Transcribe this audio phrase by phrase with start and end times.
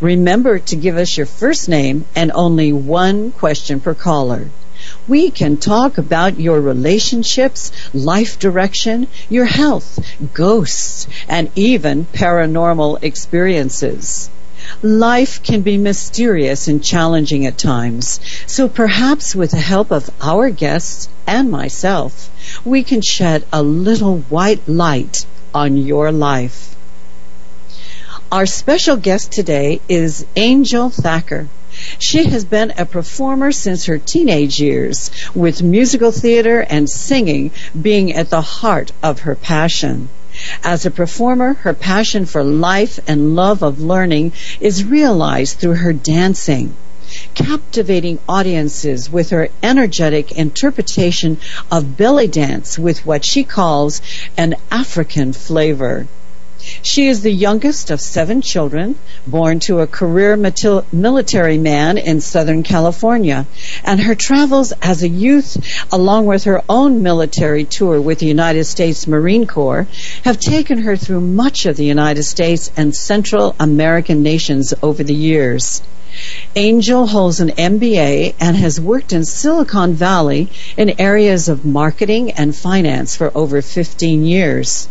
[0.00, 4.48] Remember to give us your first name and only one question per caller.
[5.06, 9.98] We can talk about your relationships, life direction, your health,
[10.34, 14.30] ghosts, and even paranormal experiences.
[14.82, 20.50] Life can be mysterious and challenging at times, so perhaps with the help of our
[20.50, 22.30] guests and myself,
[22.64, 26.76] we can shed a little white light on your life.
[28.30, 31.48] Our special guest today is Angel Thacker.
[31.98, 37.50] She has been a performer since her teenage years, with musical theater and singing
[37.80, 40.08] being at the heart of her passion.
[40.62, 45.92] As a performer, her passion for life and love of learning is realized through her
[45.92, 46.74] dancing
[47.34, 51.38] captivating audiences with her energetic interpretation
[51.70, 54.02] of belly dance with what she calls
[54.36, 56.06] an African flavor.
[56.82, 58.96] She is the youngest of seven children,
[59.26, 63.46] born to a career military man in Southern California,
[63.84, 65.56] and her travels as a youth,
[65.90, 69.86] along with her own military tour with the United States Marine Corps,
[70.24, 75.14] have taken her through much of the United States and Central American nations over the
[75.14, 75.80] years.
[76.56, 82.56] Angel holds an MBA and has worked in Silicon Valley in areas of marketing and
[82.56, 84.88] finance for over 15 years.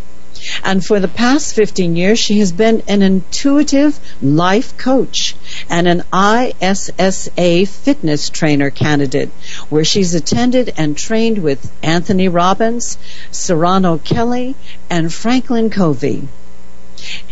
[0.64, 5.36] And for the past 15 years, she has been an intuitive life coach
[5.70, 9.30] and an ISSA fitness trainer candidate,
[9.70, 12.98] where she's attended and trained with Anthony Robbins,
[13.32, 14.56] Serrano Kelly,
[14.90, 16.28] and Franklin Covey.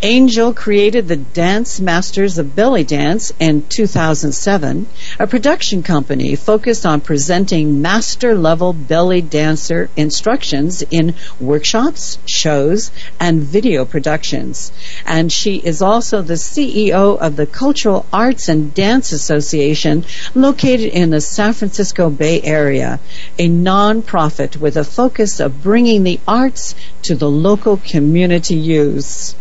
[0.02, 4.86] Angel created the Dance Masters of Belly Dance in 2007,
[5.20, 13.42] a production company focused on presenting master level belly dancer instructions in workshops, shows, and
[13.42, 14.72] video productions.
[15.08, 20.06] And she is also the CEO of the Cultural Arts and Dance Association
[20.36, 23.00] located in the San Francisco Bay Area,
[23.40, 29.36] a nonprofit with a focus of bringing the arts to the local community use.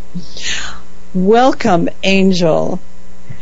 [1.13, 2.81] Welcome, Angel.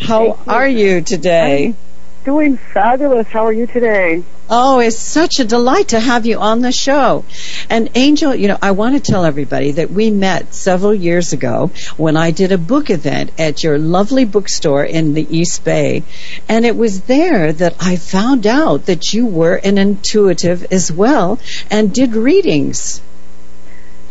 [0.00, 1.66] How are you today?
[1.66, 1.76] I'm
[2.24, 3.26] doing fabulous.
[3.28, 4.22] How are you today?
[4.48, 7.24] Oh, it's such a delight to have you on the show.
[7.68, 11.70] And Angel, you know, I want to tell everybody that we met several years ago
[11.96, 16.02] when I did a book event at your lovely bookstore in the East Bay.
[16.48, 21.38] And it was there that I found out that you were an intuitive as well
[21.70, 23.00] and did readings.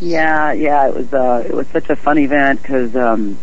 [0.02, 3.38] Yeah, yeah, it was uh, it was such a fun event because um,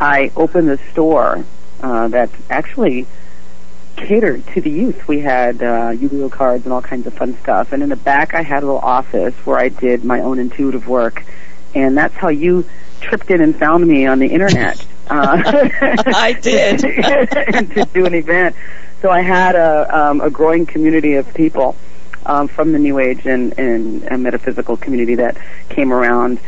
[0.00, 1.44] I opened the store
[1.80, 3.06] uh, that actually
[3.94, 5.06] catered to the youth.
[5.06, 8.34] We had uh, Yu-Gi-Oh cards and all kinds of fun stuff, and in the back
[8.34, 11.24] I had a little office where I did my own intuitive work,
[11.76, 12.64] and that's how you
[13.00, 14.84] tripped in and found me on the internet.
[15.10, 15.42] Uh,
[16.14, 18.54] I did to do an event.
[19.02, 21.74] So I had a um, a growing community of people
[22.26, 25.36] um, from the New Age and, and, and metaphysical community that
[25.68, 26.40] came around.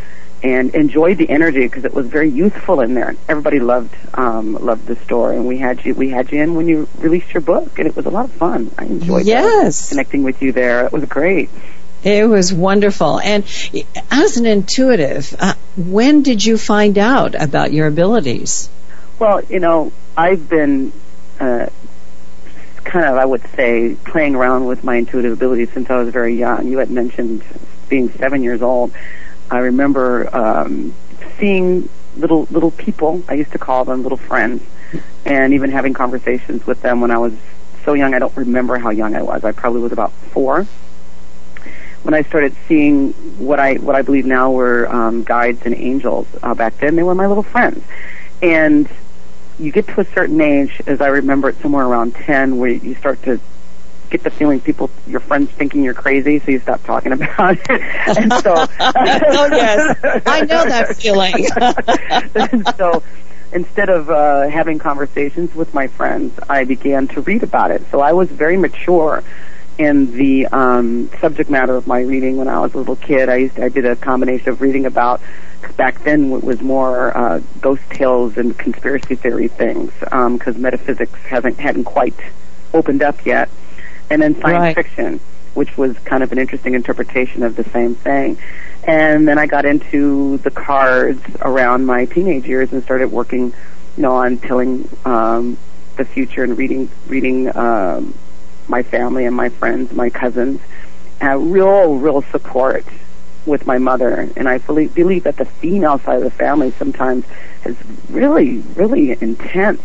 [0.43, 3.15] and enjoyed the energy because it was very youthful in there.
[3.29, 6.67] Everybody loved um, loved the store, and we had you we had you in when
[6.67, 8.71] you released your book, and it was a lot of fun.
[8.77, 9.89] I enjoyed yes.
[9.89, 10.85] that, connecting with you there.
[10.87, 11.49] It was great.
[12.03, 13.21] It was wonderful.
[13.21, 13.45] And
[14.11, 18.69] as an intuitive, uh, when did you find out about your abilities?
[19.21, 20.93] Well, you know, I've been
[21.39, 21.67] uh,
[22.85, 26.35] kind of, I would say, playing around with my intuitive abilities since I was very
[26.35, 26.69] young.
[26.69, 27.43] You had mentioned
[27.89, 28.93] being seven years old.
[29.51, 30.95] I remember um,
[31.39, 33.23] seeing little little people.
[33.29, 34.63] I used to call them little friends,
[35.25, 37.35] and even having conversations with them when I was
[37.85, 38.15] so young.
[38.15, 39.45] I don't remember how young I was.
[39.45, 40.67] I probably was about four
[42.03, 46.27] when I started seeing what I what I believe now were um, guides and angels.
[46.43, 47.85] Uh, back then, they were my little friends,
[48.41, 48.89] and
[49.59, 52.95] you get to a certain age, as I remember it, somewhere around ten, where you
[52.95, 53.41] start to
[54.11, 57.71] get the feeling people, your friends, thinking you're crazy, so you stop talking about it.
[58.19, 61.47] and so, oh yes, I know that feeling.
[62.77, 63.03] so
[63.53, 67.83] instead of uh, having conversations with my friends, I began to read about it.
[67.91, 69.25] So I was very mature
[69.79, 73.29] in the um, subject matter of my reading when I was a little kid.
[73.29, 75.21] I used to, I did a combination of reading about
[75.77, 81.19] back then it was more uh, ghost tales and conspiracy theory things because um, metaphysics
[81.23, 82.19] hasn't hadn't quite
[82.75, 83.49] opened up yet,
[84.11, 84.75] and then science right.
[84.75, 85.21] fiction,
[85.55, 88.39] which was kind of an interesting interpretation of the same thing.
[88.85, 93.55] And then I got into the cards around my teenage years and started working,
[93.97, 95.57] you know, on telling um,
[95.97, 98.15] the future and reading reading um,
[98.69, 100.61] my family and my friends, my cousins,
[101.23, 102.85] uh, real, real support
[103.47, 104.29] with my mother.
[104.37, 107.25] And I fully believe that the female side of the family sometimes
[107.65, 107.77] is
[108.09, 109.83] really, really intense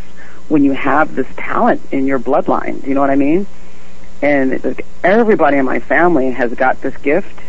[0.48, 2.86] when you have this talent in your bloodline.
[2.86, 3.48] You know what I mean?
[4.21, 7.39] And like, everybody in my family has got this gift.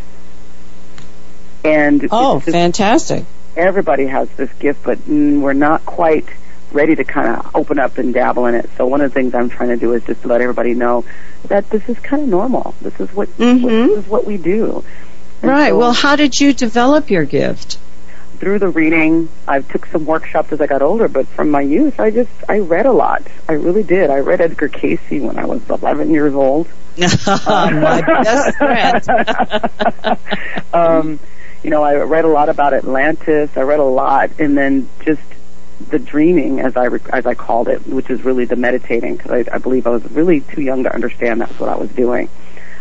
[1.64, 3.24] And oh, just, fantastic!
[3.56, 6.26] Everybody has this gift, but mm, we're not quite
[6.72, 8.70] ready to kind of open up and dabble in it.
[8.76, 11.04] So one of the things I'm trying to do is just to let everybody know
[11.44, 12.74] that this is kind of normal.
[12.80, 13.62] This is what, mm-hmm.
[13.64, 14.84] what this is what we do.
[15.42, 15.70] And right.
[15.70, 17.78] So, well, how did you develop your gift?
[18.38, 21.98] Through the reading, I took some workshops as I got older, but from my youth,
[21.98, 23.22] I just I read a lot.
[23.48, 24.10] I really did.
[24.10, 26.68] I read Edgar Cayce when I was 11 years old.
[26.98, 30.18] my best friend.
[30.72, 31.20] um,
[31.62, 33.50] you know, I read a lot about Atlantis.
[33.56, 35.22] I read a lot, and then just
[35.90, 39.54] the dreaming, as I as I called it, which is really the meditating, because I,
[39.54, 42.28] I believe I was really too young to understand that's what I was doing.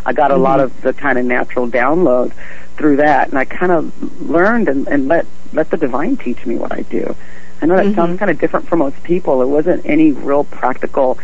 [0.08, 0.40] I got mm-hmm.
[0.40, 2.32] a lot of the kind of natural download
[2.78, 6.56] through that, and I kind of learned and, and let let the divine teach me
[6.56, 7.16] what I do.
[7.62, 7.96] I know that mm-hmm.
[7.96, 9.42] sounds kind of different for most people.
[9.42, 11.20] It wasn't any real practical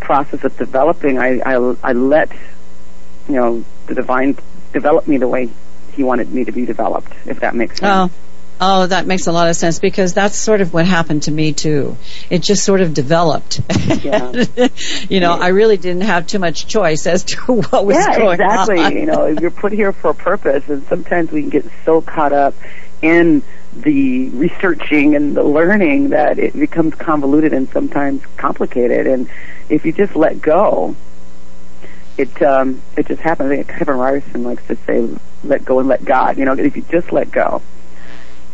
[0.00, 1.18] process of developing.
[1.18, 2.32] I, I I let
[3.28, 4.38] you know the divine
[4.72, 5.50] develop me the way
[5.92, 8.10] he wanted me to be developed, if that makes sense.
[8.10, 8.16] Oh.
[8.60, 11.52] Oh, that makes a lot of sense because that's sort of what happened to me
[11.52, 11.96] too.
[12.28, 13.60] It just sort of developed.
[14.02, 14.32] Yeah.
[15.08, 15.42] you know, yeah.
[15.42, 18.80] I really didn't have too much choice as to what was yeah, going exactly.
[18.80, 18.96] on.
[18.96, 22.32] you know, you're put here for a purpose, and sometimes we can get so caught
[22.32, 22.54] up
[23.00, 23.42] in
[23.76, 29.06] the researching and the learning that it becomes convoluted and sometimes complicated.
[29.06, 29.30] And
[29.68, 30.96] if you just let go,
[32.16, 33.52] it um, it just happens.
[33.52, 35.08] I think Kevin Ryerson likes to say,
[35.44, 37.62] "Let go and let God." You know, if you just let go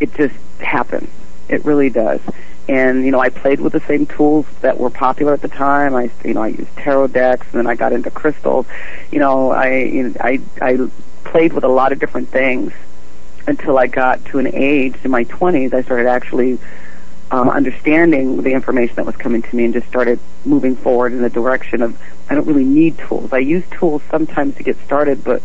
[0.04, 1.08] it just happens.
[1.48, 2.20] It really does.
[2.68, 5.94] And you know, I played with the same tools that were popular at the time.
[5.94, 8.66] I you know I used tarot decks, and then I got into crystals.
[9.10, 10.78] You know, I you know, I I
[11.24, 12.72] played with a lot of different things
[13.46, 15.74] until I got to an age in my 20s.
[15.74, 16.58] I started actually
[17.30, 21.20] um, understanding the information that was coming to me and just started moving forward in
[21.20, 23.32] the direction of I don't really need tools.
[23.32, 25.42] I use tools sometimes to get started, but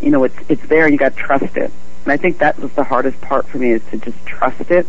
[0.00, 0.88] you know it's it's there.
[0.88, 1.72] You got to trust it.
[2.04, 4.86] And I think that was the hardest part for me is to just trust it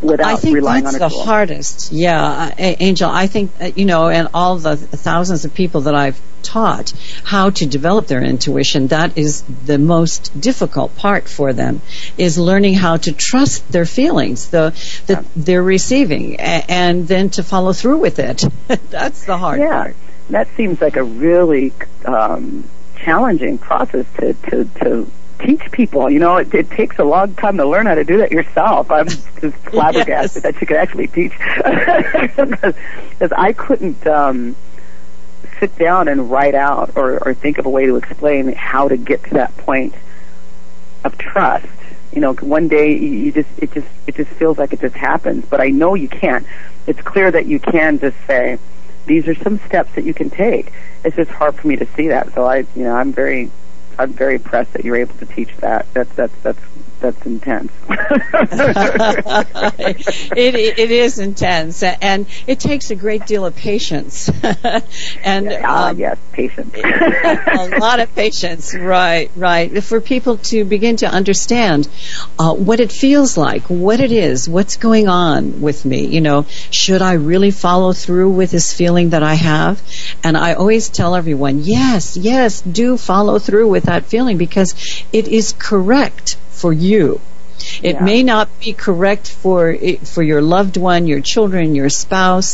[0.00, 1.24] without I think relying that's on the tool.
[1.24, 1.92] hardest.
[1.92, 3.10] Yeah, uh, Angel.
[3.10, 6.92] I think uh, you know, and all the thousands of people that I've taught
[7.24, 8.88] how to develop their intuition.
[8.88, 11.80] That is the most difficult part for them
[12.18, 14.74] is learning how to trust their feelings, the
[15.06, 18.44] that they're receiving, and then to follow through with it.
[18.90, 19.96] that's the hard yeah, part.
[20.30, 21.72] that seems like a really
[22.04, 25.10] um, challenging process to to to
[25.44, 26.10] teach people.
[26.10, 28.90] You know, it, it takes a long time to learn how to do that yourself.
[28.90, 29.08] I'm
[29.40, 30.42] just flabbergasted yes.
[30.42, 34.56] that you could actually teach because I couldn't um,
[35.60, 38.96] sit down and write out or, or think of a way to explain how to
[38.96, 39.94] get to that point
[41.04, 41.66] of trust.
[42.12, 45.46] You know, one day you just it just it just feels like it just happens,
[45.48, 46.46] but I know you can't.
[46.86, 48.58] It's clear that you can just say,
[49.06, 50.72] these are some steps that you can take.
[51.04, 52.34] It's just hard for me to see that.
[52.34, 53.50] So I, you know, I'm very
[53.98, 55.86] I'm very impressed that you're able to teach that.
[55.94, 56.71] That's that's that's
[57.02, 57.72] that's intense.
[60.36, 64.30] it, it is intense, and it takes a great deal of patience.
[65.24, 66.74] and ah, um, yes, patience.
[66.84, 69.82] a lot of patience, right, right.
[69.82, 71.88] For people to begin to understand
[72.38, 76.06] uh, what it feels like, what it is, what's going on with me.
[76.06, 79.82] You know, should I really follow through with this feeling that I have?
[80.22, 85.26] And I always tell everyone, yes, yes, do follow through with that feeling because it
[85.26, 87.20] is correct for you.
[87.82, 88.04] It Yeah.
[88.10, 89.76] may not be correct for
[90.14, 92.52] for your loved one, your children, your spouse,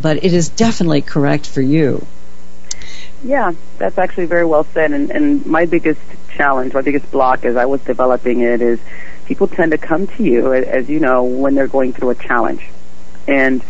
[0.00, 2.04] but it is definitely correct for you.
[3.22, 4.92] Yeah, that's actually very well said.
[4.92, 6.00] And, and my biggest
[6.36, 8.78] challenge, my biggest block as I was developing it is
[9.26, 12.62] people tend to come to you, as you know, when they're going through a challenge.
[13.28, 13.62] And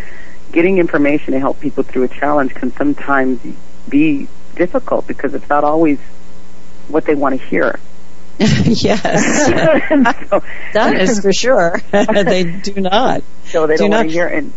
[0.53, 3.41] getting information to help people through a challenge can sometimes
[3.89, 5.99] be difficult because it's not always
[6.89, 7.79] what they want to hear.
[8.65, 9.47] yes,
[10.29, 10.43] so,
[10.73, 11.79] that is for sure.
[11.93, 13.23] they do not.
[13.45, 14.53] so they do don't want to hear, and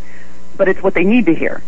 [0.56, 1.62] but it's what they need to hear.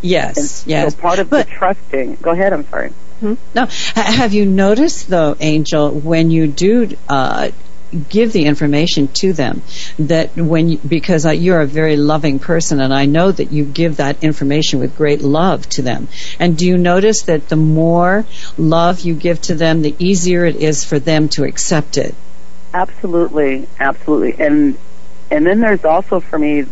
[0.00, 2.14] Yes, And Yes, so part of But- the trusting.
[2.22, 2.52] Go ahead.
[2.54, 2.90] I'm sorry.
[3.20, 3.34] Hmm?
[3.54, 7.50] No, ha- have you noticed though, Angel, when you do uh,
[8.08, 9.62] give the information to them,
[9.98, 13.96] that when you, because you're a very loving person, and I know that you give
[13.96, 16.08] that information with great love to them.
[16.38, 18.24] And do you notice that the more
[18.56, 22.14] love you give to them, the easier it is for them to accept it?
[22.72, 24.44] Absolutely, absolutely.
[24.44, 24.78] And
[25.30, 26.66] and then there's also for me,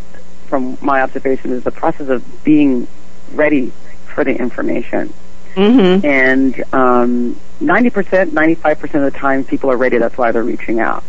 [0.47, 2.89] from my observation, is the process of being
[3.33, 3.73] ready
[4.07, 5.13] for the information.
[5.55, 6.07] Mm-hmm.
[6.07, 9.99] And um, 90%, 95% of the time, people are ready.
[9.99, 11.03] That's why they're reaching out.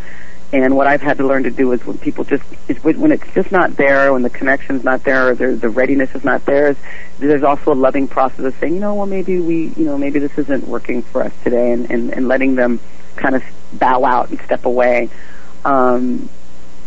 [0.52, 3.32] And what I've had to learn to do is when people just, is when it's
[3.36, 6.70] just not there, when the connection's not there, or the, the readiness is not there,
[6.70, 6.78] is,
[7.20, 10.18] there's also a loving process of saying, you know, well, maybe we, you know, maybe
[10.18, 12.80] this isn't working for us today, and, and, and letting them
[13.16, 13.44] kind of
[13.74, 15.10] bow out and step away.
[15.66, 16.30] Um,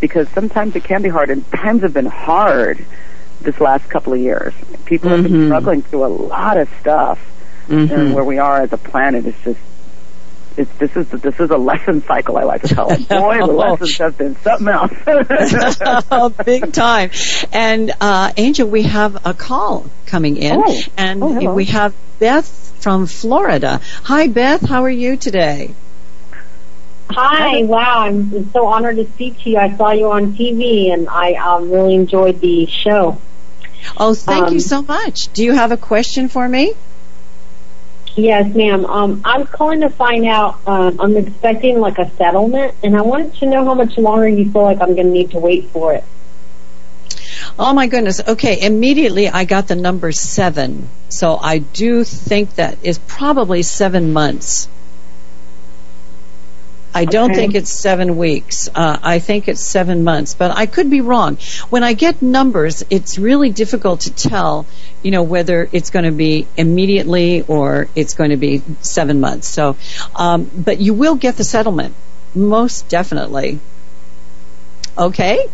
[0.01, 2.85] because sometimes it can be hard, and times have been hard
[3.43, 4.53] this last couple of years.
[4.87, 5.47] People have been Mhm.
[5.47, 7.21] struggling through a lot of stuff
[7.73, 7.95] Mm-hmm.
[7.95, 9.59] and where we are as a planet is just
[10.59, 13.09] it's this is this is a lesson cycle I like to call it.
[13.09, 14.93] Boy, the lessons have been something else.
[16.11, 17.11] oh, big time.
[17.53, 20.81] And uh, Angel, we have a call coming in, Oh.
[20.99, 22.47] and Oh, we have Beth
[22.81, 23.81] from Florida.
[24.05, 24.61] Hi, Beth.
[24.61, 25.75] How are you today?
[27.11, 29.59] Hi, wow, I'm so honored to speak to you.
[29.59, 33.19] I saw you on TV and I um, really enjoyed the show.
[33.99, 35.33] Oh, thank you Um, so much.
[35.33, 36.73] Do you have a question for me?
[38.15, 38.85] Yes, ma'am.
[38.85, 43.35] Um, I'm calling to find out, um, I'm expecting like a settlement and I wanted
[43.37, 45.95] to know how much longer you feel like I'm going to need to wait for
[45.95, 46.05] it.
[47.59, 48.21] Oh my goodness.
[48.27, 50.89] Okay, immediately I got the number seven.
[51.09, 54.69] So I do think that is probably seven months.
[56.95, 57.41] I don't Okay.
[57.41, 58.69] think it's seven weeks.
[58.75, 61.39] Uh, I think it's seven months, but I could be wrong.
[61.71, 64.67] When I get numbers, it's really difficult to tell,
[65.03, 69.49] you know, whether it's going to be immediately or it's going to be seven months.
[69.49, 69.77] So,
[70.15, 71.95] um, but you will get the settlement,
[72.35, 73.59] most definitely.
[74.99, 75.49] Okay.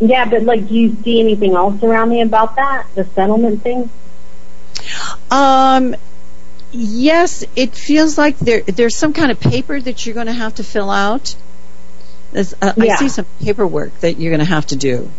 [0.00, 2.86] Yeah, but like, do you see anything else around me about that?
[2.94, 3.88] The settlement thing?
[5.30, 5.94] Um,
[6.72, 10.56] yes, it feels like there there's some kind of paper that you're going to have
[10.56, 11.34] to fill out.
[12.34, 15.10] Uh, I see some paperwork that you're going to have to do.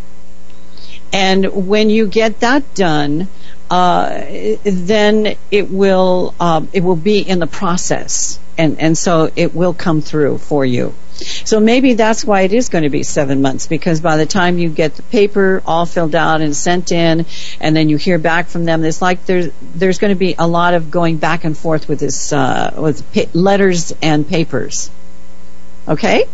[1.11, 3.27] And when you get that done,
[3.69, 4.23] uh,
[4.63, 9.73] then it will um, it will be in the process, and and so it will
[9.73, 10.93] come through for you.
[11.45, 14.57] So maybe that's why it is going to be seven months because by the time
[14.57, 17.25] you get the paper all filled out and sent in,
[17.61, 20.47] and then you hear back from them, it's like there's there's going to be a
[20.47, 24.89] lot of going back and forth with this uh, with pa- letters and papers.
[25.87, 26.25] Okay,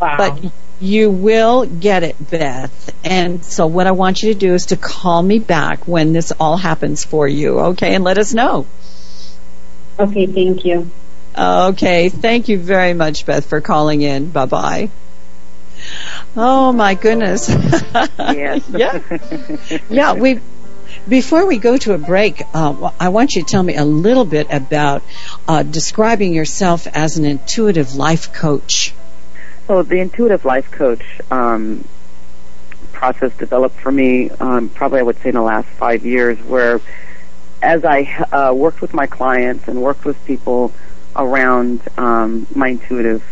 [0.00, 0.16] Wow.
[0.18, 2.94] but you will get it, Beth.
[3.04, 6.32] And so what I want you to do is to call me back when this
[6.38, 7.58] all happens for you.
[7.72, 8.66] Okay, and let us know.
[9.98, 10.90] okay, thank you.
[11.36, 14.30] Okay, thank you very much, Beth, for calling in.
[14.30, 14.90] Bye bye.
[16.36, 17.48] Oh my goodness.
[17.48, 18.62] yes.
[18.70, 20.12] yeah, yeah.
[20.14, 20.40] We
[21.08, 24.24] before we go to a break, uh, I want you to tell me a little
[24.24, 25.02] bit about
[25.46, 28.94] uh, describing yourself as an intuitive life coach.
[29.66, 31.86] So the intuitive life coach um,
[32.92, 36.80] process developed for me, um, probably I would say in the last five years, where
[37.62, 38.02] as I
[38.32, 40.72] uh, worked with my clients and worked with people
[41.16, 43.22] around um, my intuitive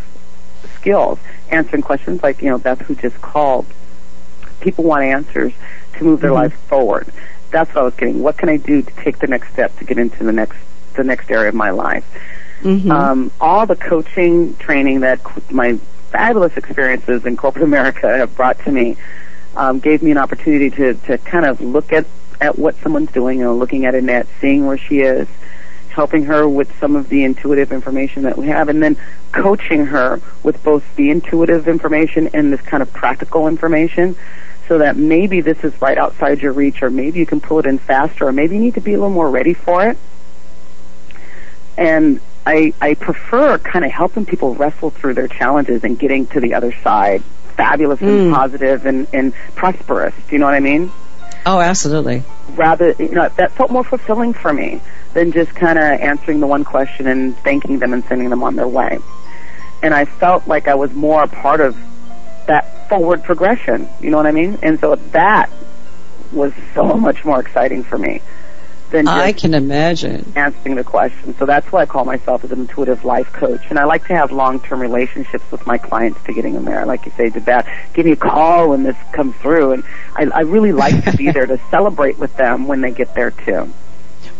[0.76, 1.18] skills,
[1.50, 3.66] answering questions like you know Beth who just called.
[4.60, 5.52] People want answers
[5.98, 6.34] to move their Mhm.
[6.34, 7.08] lives forward.
[7.50, 8.22] That's what I was getting.
[8.22, 10.56] What can I do to take the next step to get into the next
[10.94, 12.04] the next area of my life?
[12.62, 12.90] Mm-hmm.
[12.90, 15.20] um, all the coaching training that
[15.52, 15.74] my
[16.10, 18.96] fabulous experiences in corporate America have brought to me
[19.54, 22.06] um, gave me an opportunity to, to kind of look at,
[22.40, 25.28] at what someone's doing, you know, looking at Annette, seeing where she is,
[25.94, 28.96] helping her with some of the intuitive information that we have, and then
[29.32, 34.16] coaching her with both the intuitive information and this kind of practical information
[34.68, 37.66] so that maybe this is right outside your reach or maybe you can pull it
[37.66, 39.98] in faster or maybe you need to be a little more ready for it.
[41.76, 46.40] And I, I prefer kind of helping people wrestle through their challenges and getting to
[46.40, 47.22] the other side
[47.56, 48.24] fabulous mm.
[48.24, 50.14] and positive and, and prosperous.
[50.14, 50.90] Do you know what I mean?
[51.46, 52.22] Oh, absolutely.
[52.50, 54.80] Rather, you know, that felt more fulfilling for me
[55.14, 58.56] than just kind of answering the one question and thanking them and sending them on
[58.56, 58.98] their way.
[59.82, 61.76] And I felt like I was more a part of
[62.46, 63.88] that forward progression.
[64.00, 64.58] You know what I mean?
[64.62, 65.50] And so that
[66.32, 68.20] was so much more exciting for me
[68.90, 71.36] than I can imagine answering the question.
[71.36, 73.62] So that's why I call myself as an intuitive life coach.
[73.68, 76.86] And I like to have long-term relationships with my clients to getting them there.
[76.86, 79.72] Like you say, to that, give me a call when this comes through.
[79.72, 83.14] And I, I really like to be there to celebrate with them when they get
[83.14, 83.72] there too.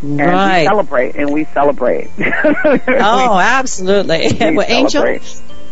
[0.05, 0.61] And right.
[0.61, 2.11] we celebrate and we celebrate.
[2.19, 4.29] oh, absolutely.
[4.33, 5.15] We well, celebrate.
[5.15, 5.21] Angel,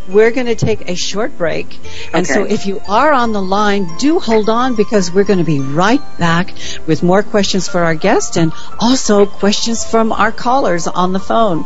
[0.09, 1.67] we're going to take a short break.
[2.13, 2.35] And Okay.
[2.35, 5.61] so if you are on the line, do hold on because we're going to be
[5.61, 6.55] right back
[6.87, 11.65] with more questions for our guest and also questions from our callers on the phone.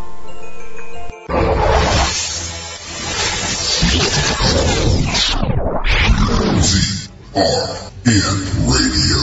[8.06, 9.15] ZRN Radio.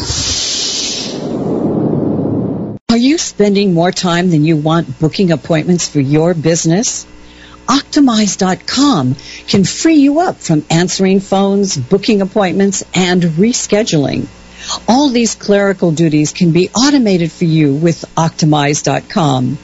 [2.94, 7.08] Are you spending more time than you want booking appointments for your business?
[7.66, 9.16] Optimize.com
[9.48, 14.28] can free you up from answering phones, booking appointments, and rescheduling.
[14.88, 19.58] All these clerical duties can be automated for you with Optimize.com.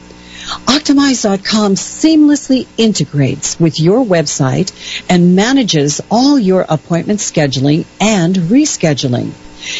[0.65, 4.71] Optimize.com seamlessly integrates with your website
[5.07, 9.33] and manages all your appointment scheduling and rescheduling.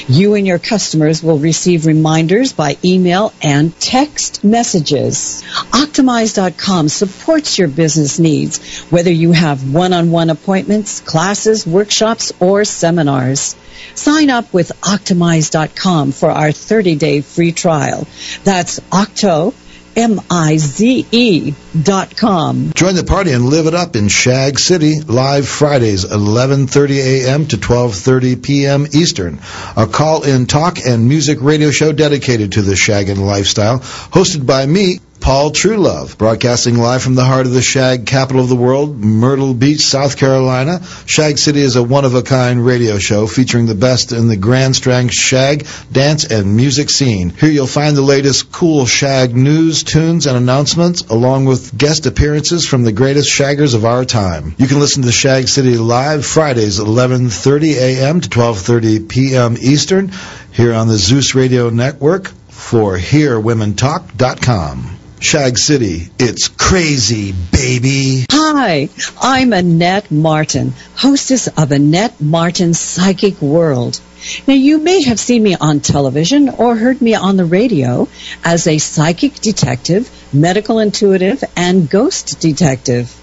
[0.08, 5.44] You and your customers will receive reminders by email and text messages.
[5.72, 13.56] Optimize.com supports your business needs, whether you have one-on-one appointments, classes, workshops, or seminars.
[13.96, 18.08] Sign up with Optimize.com for our 30-day free trial.
[18.44, 19.54] That's Octo,
[20.00, 22.72] M-I-Z-E dot com.
[22.74, 27.46] Join the party and live it up in Shag City, live Fridays, 11:30 a.m.
[27.48, 28.88] to 12:30 p.m.
[28.94, 29.42] Eastern.
[29.76, 34.66] A call-in talk and music radio show dedicated to the Shag and lifestyle, hosted by
[34.66, 38.98] me, Paul Truelove, broadcasting live from the heart of the Shag capital of the world,
[38.98, 40.82] Myrtle Beach, South Carolina.
[41.06, 45.68] Shag City is a one-of-a-kind radio show featuring the best in the Grand Strand Shag,
[45.92, 47.30] dance, and music scene.
[47.30, 52.68] Here you'll find the latest cool Shag news, tunes, and announcements, along with guest appearances
[52.68, 54.56] from the greatest shaggers of our time.
[54.58, 58.22] You can listen to Shag City live Fridays, at 11:30 a.m.
[58.22, 59.58] to 12:30 p.m.
[59.60, 60.12] Eastern,
[60.52, 64.99] here on the Zeus Radio Network for HearWomenTalk.com.
[65.22, 68.26] Shag City, it's crazy, baby.
[68.32, 68.88] Hi,
[69.22, 74.00] I'm Annette Martin, hostess of Annette Martin's Psychic World.
[74.48, 78.08] Now, you may have seen me on television or heard me on the radio
[78.46, 83.14] as a psychic detective, medical intuitive, and ghost detective.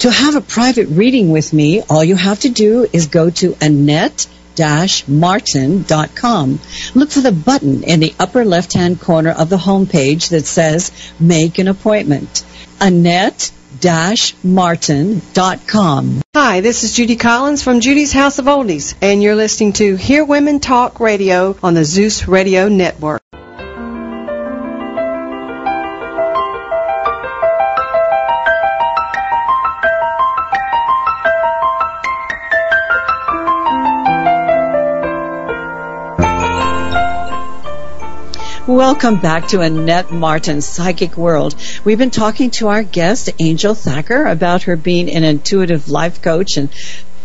[0.00, 3.56] To have a private reading with me, all you have to do is go to
[3.62, 4.26] Annette
[5.08, 6.60] martin.com.
[6.94, 10.92] Look for the button in the upper left hand corner of the homepage that says
[11.18, 12.44] Make an Appointment.
[12.80, 13.52] Annette
[14.42, 16.22] martin.com.
[16.34, 20.24] Hi, this is Judy Collins from Judy's House of Oldies, and you're listening to Hear
[20.24, 23.22] Women Talk Radio on the Zeus Radio Network.
[38.80, 41.54] Welcome back to Annette Martin's Psychic World.
[41.84, 46.56] We've been talking to our guest, Angel Thacker, about her being an intuitive life coach
[46.56, 46.70] and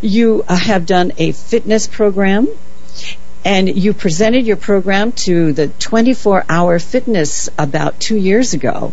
[0.00, 2.48] You uh, have done a fitness program.
[3.44, 8.92] And you presented your program to the 24 hour fitness about two years ago.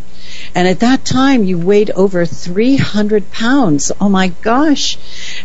[0.54, 3.92] And at that time, you weighed over 300 pounds.
[4.00, 4.98] Oh my gosh.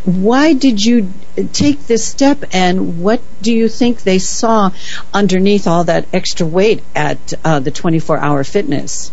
[0.05, 1.13] Why did you
[1.53, 4.71] take this step, and what do you think they saw
[5.13, 9.13] underneath all that extra weight at uh, the 24 hour fitness?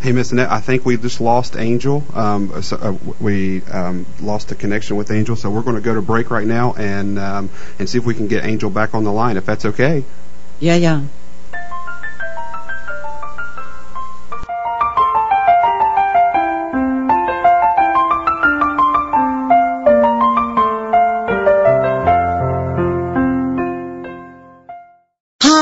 [0.00, 2.04] Hey, Miss Annette, I think we just lost Angel.
[2.14, 5.92] Um, so, uh, we um, lost the connection with Angel, so we're going to go
[5.92, 9.02] to break right now and um, and see if we can get Angel back on
[9.02, 10.04] the line, if that's okay.
[10.60, 11.04] Yeah, yeah.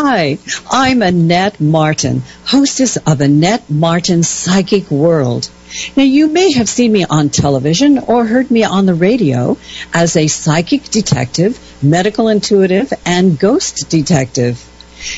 [0.08, 0.38] Hi,
[0.70, 5.50] I'm Annette Martin, hostess of Annette Martin's Psychic World.
[5.96, 9.56] Now, you may have seen me on television or heard me on the radio
[9.92, 14.64] as a psychic detective, medical intuitive, and ghost detective.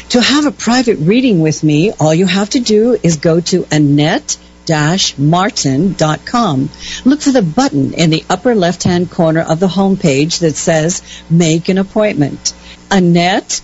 [0.08, 3.66] To have a private reading with me, all you have to do is go to
[3.70, 4.38] Annette
[5.18, 6.70] martin.com.
[7.04, 11.02] Look for the button in the upper left hand corner of the homepage that says
[11.28, 12.54] Make an Appointment.
[12.90, 13.60] Annette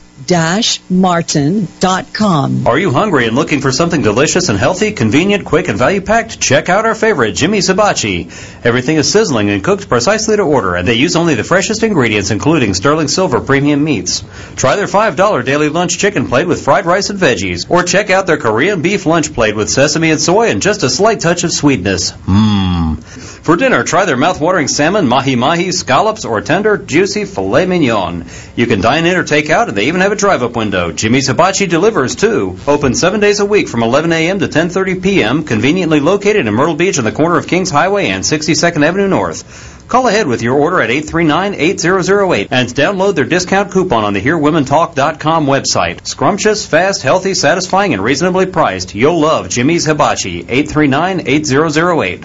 [0.90, 2.66] martin.com.
[2.66, 6.40] Are you hungry and looking for something delicious and healthy, convenient, quick, and value packed?
[6.40, 8.28] Check out our favorite, Jimmy Hibachi.
[8.64, 12.30] Everything is sizzling and cooked precisely to order, and they use only the freshest ingredients,
[12.30, 14.24] including sterling silver premium meats.
[14.56, 18.26] Try their $5 daily lunch chicken plate with fried rice and veggies, or check out
[18.26, 21.52] their Korean beef lunch plate with sesame and soy and just a slight touch of
[21.52, 22.12] sweetness.
[22.12, 23.02] Mmm.
[23.44, 28.24] For dinner, try their mouth-watering salmon, mahi-mahi, scallops, or tender, juicy filet mignon.
[28.56, 30.92] You can dine in or take out, and they even have a drive-up window.
[30.92, 32.58] Jimmy's Hibachi delivers, too.
[32.66, 34.38] Open seven days a week from 11 a.m.
[34.40, 38.22] to 10.30 p.m., conveniently located in Myrtle Beach on the corner of Kings Highway and
[38.22, 39.88] 62nd Avenue North.
[39.88, 45.46] Call ahead with your order at 839-8008 and download their discount coupon on the HearWomenTalk.com
[45.46, 46.06] website.
[46.06, 48.94] Scrumptious, fast, healthy, satisfying, and reasonably priced.
[48.94, 50.44] You'll love Jimmy's Hibachi.
[50.44, 52.24] 839-8008.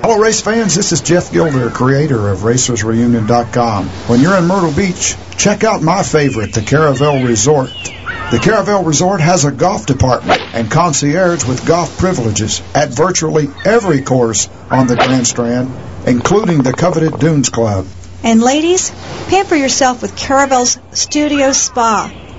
[0.00, 0.74] Hello, race fans.
[0.74, 3.88] This is Jeff Gilder, creator of RacersReunion.com.
[4.08, 7.72] When you're in Myrtle Beach, check out my favorite, the Caravelle Resort.
[8.30, 14.02] The Caravelle Resort has a golf department and concierge with golf privileges at virtually every
[14.02, 15.68] course on the Grand Strand,
[16.06, 17.86] including the coveted Dunes Club.
[18.22, 18.90] And ladies,
[19.30, 22.12] pamper yourself with Caravelle's Studio Spa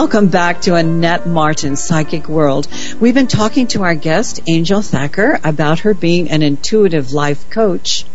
[0.00, 2.66] Welcome back to Annette Martin Psychic World.
[2.98, 8.06] We've been talking to our guest, Angel Thacker, about her being an intuitive life coach.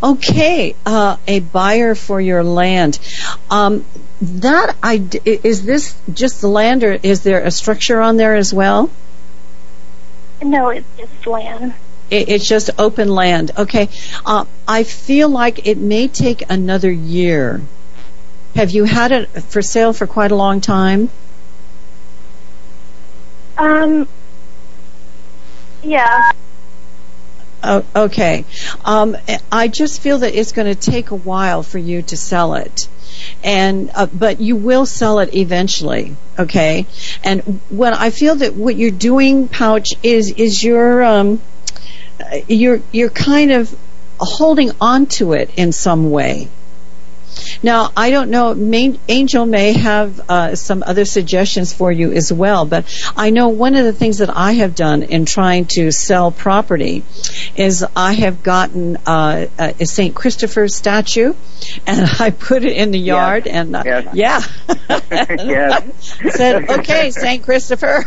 [0.03, 2.99] Okay, uh, a buyer for your land.
[3.49, 3.85] Um,
[4.21, 8.53] that I is this just the land, or is there a structure on there as
[8.53, 8.89] well?
[10.41, 11.73] No, it's just land.
[12.09, 13.51] It, it's just open land.
[13.57, 13.89] Okay,
[14.25, 17.61] uh, I feel like it may take another year.
[18.55, 21.09] Have you had it for sale for quite a long time?
[23.57, 24.07] Um,
[25.83, 26.31] yeah.
[27.63, 28.45] Oh, okay.
[28.85, 29.17] Um,
[29.51, 32.87] I just feel that it's going to take a while for you to sell it.
[33.43, 36.15] And, uh, but you will sell it eventually.
[36.37, 36.85] Okay.
[37.23, 41.41] And what I feel that what you're doing, Pouch, is, is you're, um,
[42.47, 43.75] you're, you're kind of
[44.19, 46.49] holding on to it in some way.
[47.63, 52.31] Now, I don't know, Main, Angel may have uh, some other suggestions for you as
[52.31, 55.91] well, but I know one of the things that I have done in trying to
[55.91, 57.03] sell property
[57.55, 60.13] is I have gotten uh, a St.
[60.15, 61.33] Christopher statue
[61.85, 63.55] and I put it in the yard Yes.
[63.55, 64.49] and uh, Yes.
[64.89, 65.37] yeah.
[65.43, 66.19] Yes.
[66.35, 67.43] Said, okay, St.
[67.43, 68.05] Christopher,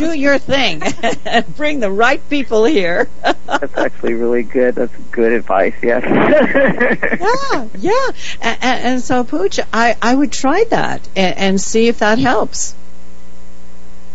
[0.00, 0.82] do your thing.
[1.24, 3.08] and Bring the right people here.
[3.46, 4.74] That's actually really good.
[4.74, 5.74] That's good advice.
[5.82, 6.04] Yes.
[7.20, 8.08] yeah, yeah.
[8.40, 12.74] And, and so, Pooch, I, I would try that and, and see if that helps.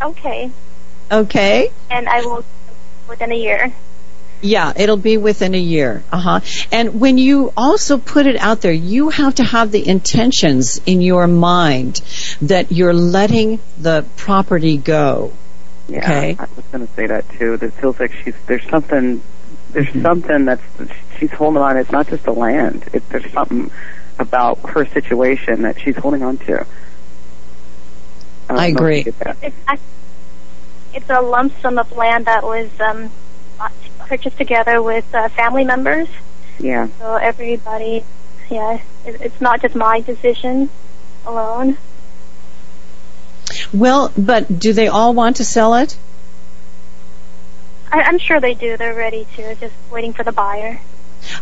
[0.02, 0.52] Okay.
[1.12, 1.72] Okay?
[1.90, 2.44] And I will
[3.08, 3.74] within a year.
[4.42, 6.04] Yeah, it'll be within a year.
[6.12, 6.40] Uh huh.
[6.72, 11.02] And when you also put it out there, you have to have the intentions in
[11.02, 12.02] your mind
[12.42, 15.32] that you're letting the property go.
[15.88, 16.36] Yeah, Okay.
[16.40, 17.58] I was going to say that too.
[17.58, 19.22] That feels like she's there's something
[19.72, 20.02] there's Mm-hmm.
[20.02, 20.64] something that's
[21.20, 21.78] she's holding on.
[21.78, 22.86] It's not just the land.
[22.94, 23.70] It, there's something
[24.20, 26.66] about her situation that she's holding on to.
[28.48, 29.14] don't I know if you agree.
[29.42, 29.82] It's ac-
[30.94, 33.12] it's a lump sum of land that was um,
[33.58, 36.08] bought- purchased together with uh, family members.
[36.60, 36.88] Yeah.
[37.00, 38.06] So everybody,
[38.50, 40.70] yeah, it, it's not just my decision
[41.26, 41.78] alone.
[43.74, 45.98] Well, but do they all want to sell it?
[47.92, 48.78] I, I'm sure they do.
[48.78, 50.82] They're ready to, just waiting for the buyer.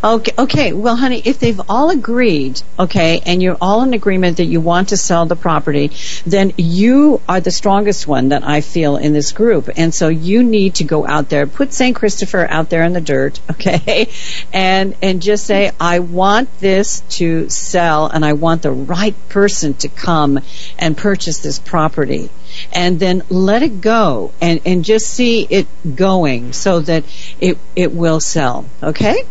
[0.03, 0.73] Okay, okay.
[0.73, 4.89] Well, honey, if they've all agreed, okay, and you're all in agreement that you want
[4.89, 5.91] to sell the property,
[6.25, 9.69] then you are the strongest one that I feel in this group.
[9.75, 11.95] And so you need to go out there, put St.
[11.95, 14.09] Christopher out there in the dirt, okay,
[14.51, 19.73] and and just say, I want this to sell, and I want the right person
[19.75, 20.39] to come
[20.77, 22.29] and purchase this property.
[22.71, 27.03] And then let it go and, and just see it going so that
[27.39, 28.65] it, it will sell.
[28.81, 29.23] Okay?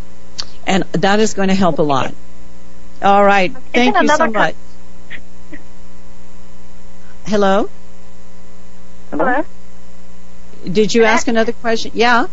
[0.67, 2.15] And that is going to help a lot.
[3.03, 3.55] All right.
[3.75, 4.55] Thank you so much.
[7.27, 7.69] Hello?
[9.11, 9.45] Hello?
[10.71, 11.93] Did you ask another question?
[11.95, 12.29] Yeah.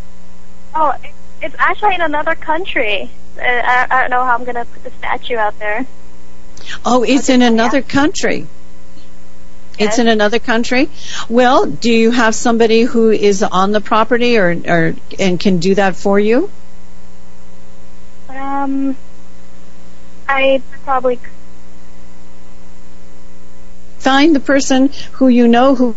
[0.74, 0.94] Oh,
[1.42, 3.10] it's actually in another country.
[3.36, 5.86] Uh, I, I don't know how I'm going to put the statue out there.
[6.84, 8.46] Oh, it's in another country.
[9.78, 10.90] It's in another country.
[11.30, 15.74] Well, do you have somebody who is on the property or, or and can do
[15.74, 16.50] that for you?
[18.40, 18.96] Um,
[20.26, 21.18] I probably
[23.98, 25.94] Find the person who you know who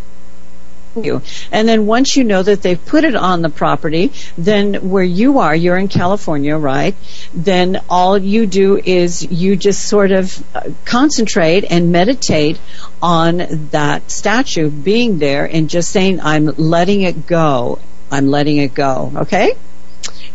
[1.01, 1.21] you.
[1.53, 5.39] And then once you know that they've put it on the property, then where you
[5.39, 6.95] are, you're in California, right?
[7.33, 12.59] Then all you do is you just sort of uh, concentrate and meditate
[13.01, 17.79] on that statue being there and just saying, I'm letting it go.
[18.11, 19.13] I'm letting it go.
[19.15, 19.53] Okay?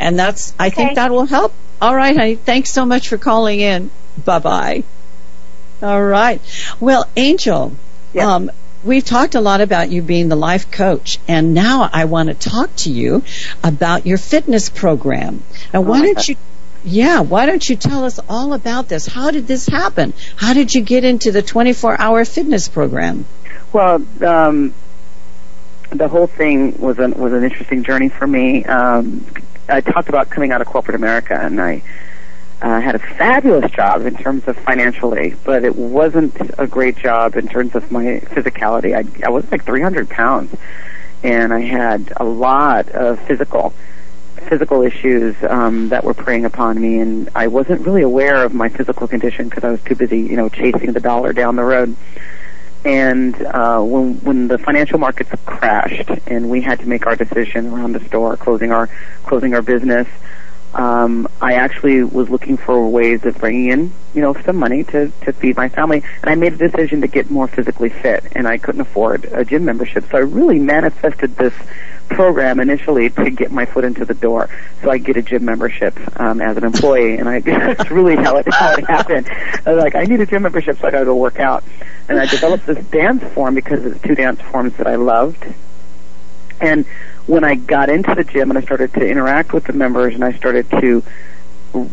[0.00, 1.52] And that's, I think that will help.
[1.80, 2.34] All right, honey.
[2.34, 3.90] Thanks so much for calling in.
[4.24, 4.84] Bye bye.
[5.82, 6.40] All right.
[6.80, 7.72] Well, Angel,
[8.20, 8.50] um,
[8.82, 12.34] we've talked a lot about you being the life coach, and now I want to
[12.34, 13.22] talk to you
[13.62, 15.42] about your fitness program.
[15.72, 16.28] And why my don't God.
[16.28, 16.36] you?
[16.84, 19.06] Yeah, why don't you tell us all about this?
[19.06, 20.14] How did this happen?
[20.36, 23.26] How did you get into the 24-hour fitness program?
[23.72, 24.72] Well, um,
[25.90, 28.64] the whole thing was an was an interesting journey for me.
[28.64, 29.26] Um,
[29.68, 31.82] I talked about coming out of corporate America, and I
[32.60, 37.36] uh, had a fabulous job in terms of financially, but it wasn't a great job
[37.36, 38.96] in terms of my physicality.
[38.96, 40.54] I, I was like 300 pounds,
[41.22, 43.74] and I had a lot of physical
[44.48, 48.68] physical issues um, that were preying upon me, and I wasn't really aware of my
[48.68, 51.94] physical condition because I was too busy, you know, chasing the dollar down the road.
[52.88, 57.66] And uh, when when the financial markets crashed, and we had to make our decision
[57.66, 58.86] around the store, closing our
[59.24, 60.08] closing our business,
[60.72, 65.12] um, I actually was looking for ways of bringing in, you know, some money to
[65.24, 68.48] to feed my family, and I made a decision to get more physically fit, and
[68.48, 71.52] I couldn't afford a gym membership, so I really manifested this
[72.08, 74.48] program initially to get my foot into the door,
[74.82, 78.36] so I get a gym membership um, as an employee, and I that's really how
[78.36, 79.28] it how it happened.
[79.28, 81.64] I was like, I need a gym membership, so I got to go work out,
[82.08, 85.44] and I developed this dance form because it's two dance forms that I loved,
[86.60, 86.86] and
[87.26, 90.24] when I got into the gym and I started to interact with the members and
[90.24, 91.04] I started to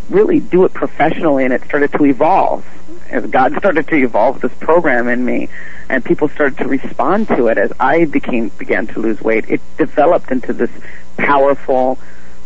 [0.09, 2.65] really do it professionally and it started to evolve.
[3.15, 5.47] As God started to evolve this program in me
[5.87, 9.61] and people started to respond to it as I became began to lose weight, it
[9.77, 10.69] developed into this
[11.15, 11.97] powerful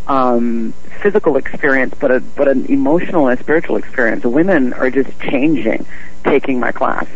[0.05, 4.23] um, physical experience, but a but an emotional and spiritual experience.
[4.23, 5.87] Women are just changing,
[6.23, 7.07] taking my class.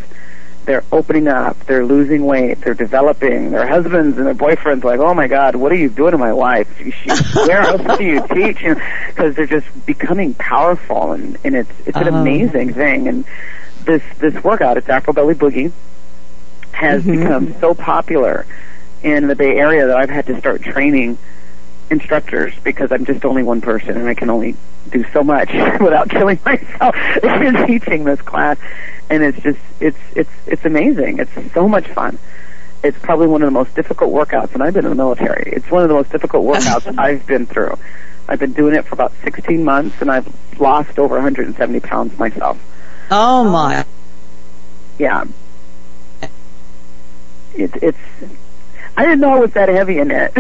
[0.66, 1.60] They're opening up.
[1.66, 2.62] They're losing weight.
[2.62, 3.52] They're developing.
[3.52, 6.18] Their husbands and their boyfriends are like, oh my God, what are you doing to
[6.18, 6.68] my wife?
[6.78, 7.10] She,
[7.48, 8.60] where else do you teach?
[9.08, 12.16] Because they're just becoming powerful, and and it's it's an Oh.
[12.22, 13.08] amazing thing.
[13.10, 13.26] And
[13.86, 15.72] this this workout, it's Afro Belly Boogie,
[16.72, 17.20] has Mhm.
[17.20, 18.46] become so popular
[19.04, 21.18] in the Bay Area that I've had to start training
[21.90, 24.56] instructors because I'm just only one person and I can only
[24.90, 25.50] do so much
[25.82, 28.58] without killing myself in teaching this class.
[29.14, 31.20] And it's just it's it's it's amazing.
[31.20, 32.18] It's so much fun.
[32.84, 35.54] It's probably one of the most difficult workouts, and I've been in the military.
[35.56, 37.78] It's one of the most difficult workouts I've been through.
[38.28, 40.28] I've been doing it for about 16 months, and I've
[40.60, 42.58] lost over 170 pounds myself.
[43.12, 43.86] Oh my.
[44.98, 45.26] Yeah.
[47.54, 47.98] It, it's.
[48.96, 50.32] I didn't know it was that heavy in it.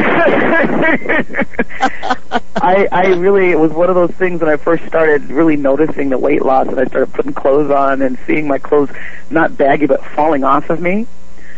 [2.56, 6.10] I I really it was one of those things when I first started really noticing
[6.10, 8.89] the weight loss and I started putting clothes on and seeing my clothes
[9.30, 11.08] not baggy but falling off of me.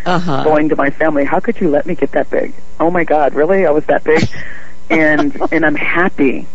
[0.05, 0.43] Uh-huh.
[0.43, 2.53] Going to my family, how could you let me get that big?
[2.79, 3.65] Oh my God, really?
[3.65, 4.29] I was that big,
[4.89, 6.47] and and I'm happy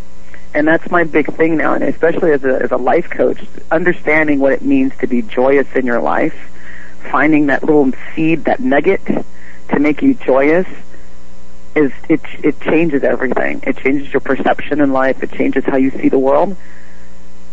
[0.55, 4.41] and that's my big thing now and especially as a as a life coach understanding
[4.41, 6.35] what it means to be joyous in your life
[7.11, 9.01] finding that little seed that nugget
[9.71, 10.67] to make you joyous
[11.75, 13.63] is it it changes everything.
[13.67, 15.23] It changes your perception in life.
[15.23, 16.57] It changes how you see the world.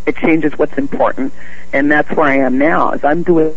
[0.06, 1.34] It changes what's important.
[1.74, 3.56] And that's where I am now is I'm doing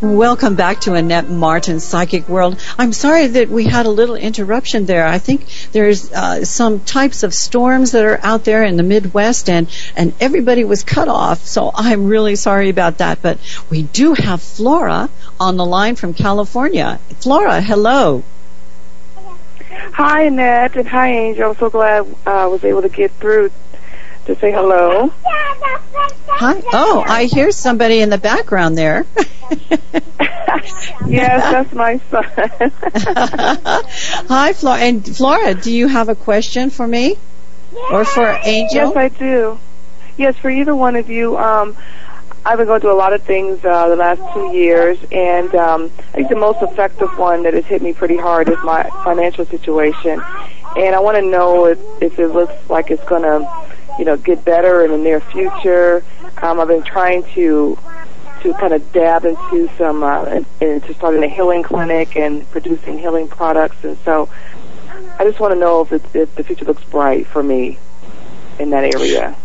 [0.00, 2.62] Welcome back to Annette Martin's Psychic World.
[2.78, 5.04] I'm sorry that we had a little interruption there.
[5.04, 9.50] I think there's uh, some types of storms that are out there in the Midwest,
[9.50, 11.44] and and everybody was cut off.
[11.46, 13.22] So I'm really sorry about that.
[13.22, 13.38] But
[13.70, 17.00] we do have Flora on the line from California.
[17.18, 18.22] Flora, hello.
[19.94, 21.50] Hi, Annette, and hi, Angel.
[21.50, 23.50] I'm so glad uh, I was able to get through
[24.28, 25.10] to say hello.
[26.28, 26.62] Hi.
[26.72, 29.06] Oh, I hear somebody in the background there.
[31.06, 32.24] yes, that's my son.
[34.28, 34.80] Hi, Flora.
[34.80, 37.16] And Flora, do you have a question for me
[37.90, 38.92] or for Angel?
[38.92, 39.58] Yes, I do.
[40.18, 41.38] Yes, for either one of you.
[41.38, 41.74] Um,
[42.44, 45.90] I've been going through a lot of things uh, the last two years, and um,
[46.12, 49.46] I think the most effective one that has hit me pretty hard is my financial
[49.46, 50.20] situation.
[50.76, 54.16] And I want to know if, if it looks like it's going to, you know,
[54.16, 56.04] get better in the near future.
[56.40, 57.78] Um, I've been trying to
[58.42, 62.98] to kind of dab into some uh, in- into starting a healing clinic and producing
[62.98, 64.28] healing products, and so
[65.18, 67.78] I just want to know if, it, if the future looks bright for me
[68.58, 69.36] in that area.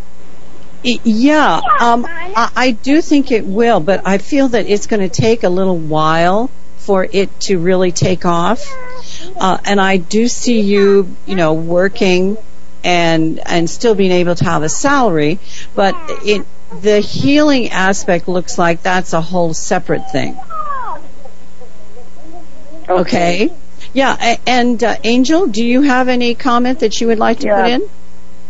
[0.83, 5.09] Yeah, um, I, I do think it will, but I feel that it's going to
[5.09, 8.69] take a little while for it to really take off.
[9.37, 12.37] Uh, and I do see you, you know, working
[12.83, 15.39] and and still being able to have a salary,
[15.75, 16.45] but it
[16.81, 20.37] the healing aspect looks like that's a whole separate thing.
[22.89, 23.51] Okay.
[23.93, 27.67] Yeah, and uh, Angel, do you have any comment that you would like to put
[27.67, 27.75] Yeah.
[27.75, 27.89] in?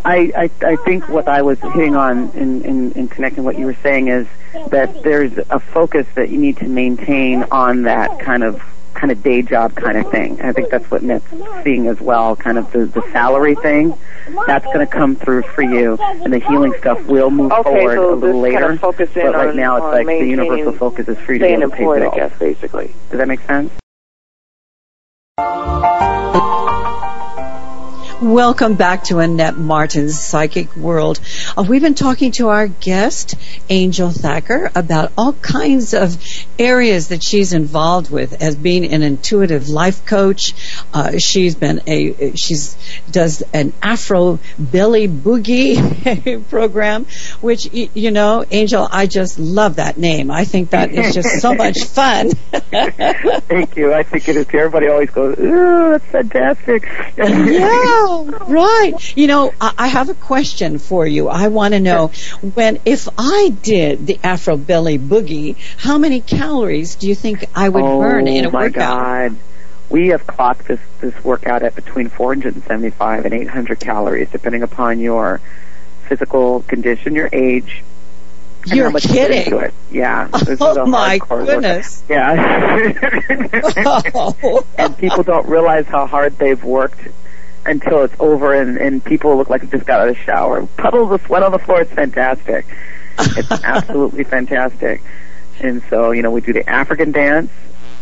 [0.05, 3.65] I, I, I think what I was hitting on in, in, in connecting what you
[3.65, 4.27] were saying is
[4.69, 8.61] that there's a focus that you need to maintain on that kind of
[9.03, 10.39] kind of day job kind of thing.
[10.41, 11.29] I think that's what Nick's
[11.65, 13.93] seeing as well, kind of the, the salary thing.
[14.47, 17.95] That's going to come through for you, and the healing stuff will move Okay, forward
[17.97, 18.71] so a little just kind later.
[18.71, 21.39] of focus in but right on- now, it's like the universal focus is for you
[21.39, 22.15] to be able to pay employed, I bills.
[22.15, 22.95] guess, basically.
[23.09, 23.73] Does that make sense?
[28.23, 31.19] Welcome back to Annette Martin's Psychic World.
[31.57, 33.36] Uh, we've been talking to our guest,
[33.69, 36.17] Angel Thacker, about all kinds of
[36.57, 40.53] areas that she's involved with as being an intuitive life coach.
[40.93, 42.77] Uh, she's been a she's
[43.12, 47.05] does an Afro belly boogie program,
[47.41, 50.32] which you know, Angel, I just love that name.
[50.32, 52.30] I think that is just so much fun.
[52.30, 53.93] Thank you.
[53.93, 54.47] I think it is.
[54.47, 56.84] Everybody always goes, "Ooh, that's fantastic."
[57.17, 59.18] yeah, right.
[59.18, 61.28] You know, I, I have a question for you.
[61.30, 62.07] I want to know
[62.53, 67.70] when, if I did the Afro Belly Boogie, how many calories do you think I
[67.70, 68.97] would oh, burn in a workout?
[68.97, 69.30] Oh my?
[69.30, 69.38] God.
[69.89, 75.39] We have clocked this, this workout at between 475 and 800 calories, depending upon your
[76.07, 77.84] physical condition, your age,
[78.66, 79.53] You're you kidding.
[79.59, 79.74] it.
[79.91, 80.30] Yeah.
[80.59, 82.03] Oh my goodness.
[82.09, 82.86] Workout.
[82.88, 84.61] Yeah.
[84.78, 86.99] and people don't realize how hard they've worked
[87.66, 90.66] until it's over and, and people look like they just got out of the shower.
[90.78, 91.82] Puddles of sweat on the floor.
[91.82, 92.66] It's fantastic.
[93.20, 95.01] It's absolutely fantastic.
[95.59, 97.51] And so, you know, we do the African dance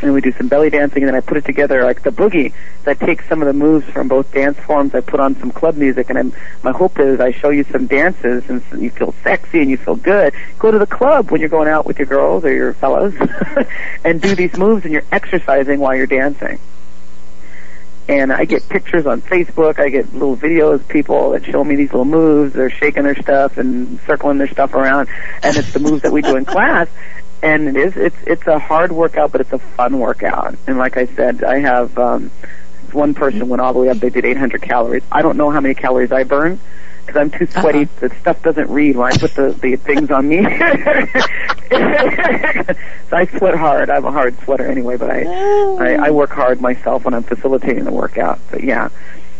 [0.01, 2.53] and we do some belly dancing and then I put it together like the boogie.
[2.83, 5.51] So I take some of the moves from both dance forms, I put on some
[5.51, 6.33] club music and I'm,
[6.63, 9.77] my hope is I show you some dances and so you feel sexy and you
[9.77, 10.33] feel good.
[10.57, 13.13] Go to the club when you're going out with your girls or your fellows
[14.03, 16.59] and do these moves and you're exercising while you're dancing
[18.11, 19.79] and I get pictures on Facebook.
[19.79, 22.53] I get little videos, people that show me these little moves.
[22.53, 25.07] They're shaking their stuff and circling their stuff around,
[25.41, 26.89] and it's the moves that we do in class.
[27.41, 30.55] And it is it's it's a hard workout, but it's a fun workout.
[30.67, 32.31] And like I said, I have um,
[32.91, 33.97] one person went all the way up.
[33.97, 35.03] They did 800 calories.
[35.09, 36.59] I don't know how many calories I burn
[37.05, 37.83] because I'm too sweaty.
[37.83, 38.07] Uh-huh.
[38.07, 40.37] The stuff doesn't read when I put the the things on me.
[40.43, 40.49] so
[43.15, 43.89] I sweat hard.
[43.89, 47.83] I'm a hard sweater anyway, but I, I I work hard myself when I'm facilitating
[47.83, 48.39] the workout.
[48.49, 48.89] But yeah.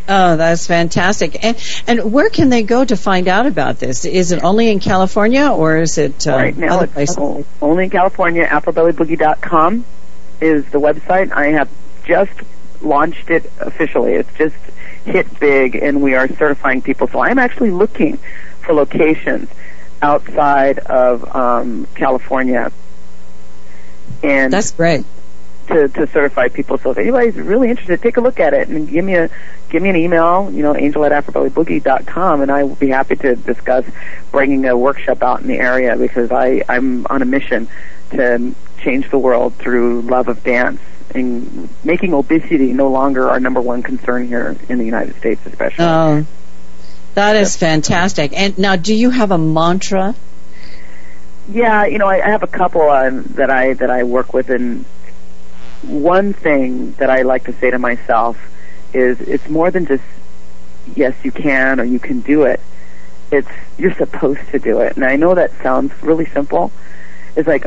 [0.07, 1.43] Oh, that's fantastic.
[1.43, 1.57] And
[1.88, 4.05] and where can they go to find out about this?
[4.05, 7.45] Is it only in California or is it uh, right now other it's places?
[7.62, 8.45] only in California.
[8.45, 9.86] AfroBellyBoogie.com
[10.41, 11.32] is the website.
[11.32, 11.70] I have
[12.03, 12.32] just
[12.82, 14.14] launched it officially.
[14.14, 14.55] It's just
[15.05, 17.07] hit big, and we are certifying people.
[17.07, 18.17] So I'm actually looking
[18.61, 19.49] for locations
[20.01, 22.71] outside of um, California,
[24.23, 25.05] and That's great.
[25.67, 26.77] to, to certify people.
[26.77, 29.29] So if anybody's really interested, take a look at it and give me a
[29.69, 30.51] give me an email.
[30.51, 33.85] You know, angel at afrobellyboogie.com, and I will be happy to discuss
[34.31, 37.67] bringing a workshop out in the area because I I'm on a mission
[38.11, 40.81] to change the world through love of dance
[41.16, 45.86] and making obesity no longer our number one concern here in the United States, especially.
[45.86, 46.26] Oh,
[47.16, 48.34] that is fantastic.
[48.34, 50.16] And now, do you have a mantra?
[51.49, 54.49] Yeah, you know, I, I have a couple um, that I that I work with,
[54.49, 54.86] and
[55.82, 58.38] one thing that I like to say to myself
[58.93, 60.03] is, it's more than just
[60.95, 62.59] yes, you can or you can do it.
[63.32, 66.72] It's you're supposed to do it, and I know that sounds really simple.
[67.36, 67.66] It's like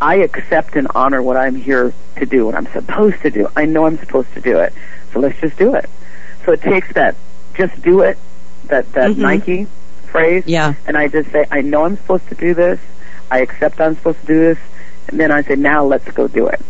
[0.00, 3.48] I accept and honor what I'm here to do, what I'm supposed to do.
[3.56, 4.72] I know I'm supposed to do it,
[5.12, 5.88] so let's just do it.
[6.44, 7.14] So it takes that
[7.54, 8.18] just do it,
[8.66, 9.16] that that Mhm.
[9.18, 9.66] Nike
[10.06, 10.74] phrase, Yeah.
[10.86, 12.78] and I just say, I know I'm supposed to do this.
[13.30, 14.58] I accept I'm supposed to do this.
[15.08, 16.60] And then I say, now let's go do it.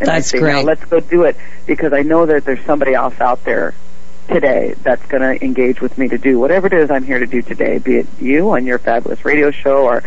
[0.00, 0.54] And That's say, great.
[0.54, 1.36] Now let's go do it
[1.66, 3.74] because I know that there's somebody else out there
[4.28, 7.26] today that's going to engage with me to do whatever it is I'm here to
[7.26, 10.02] do today, be it you on your fabulous radio show or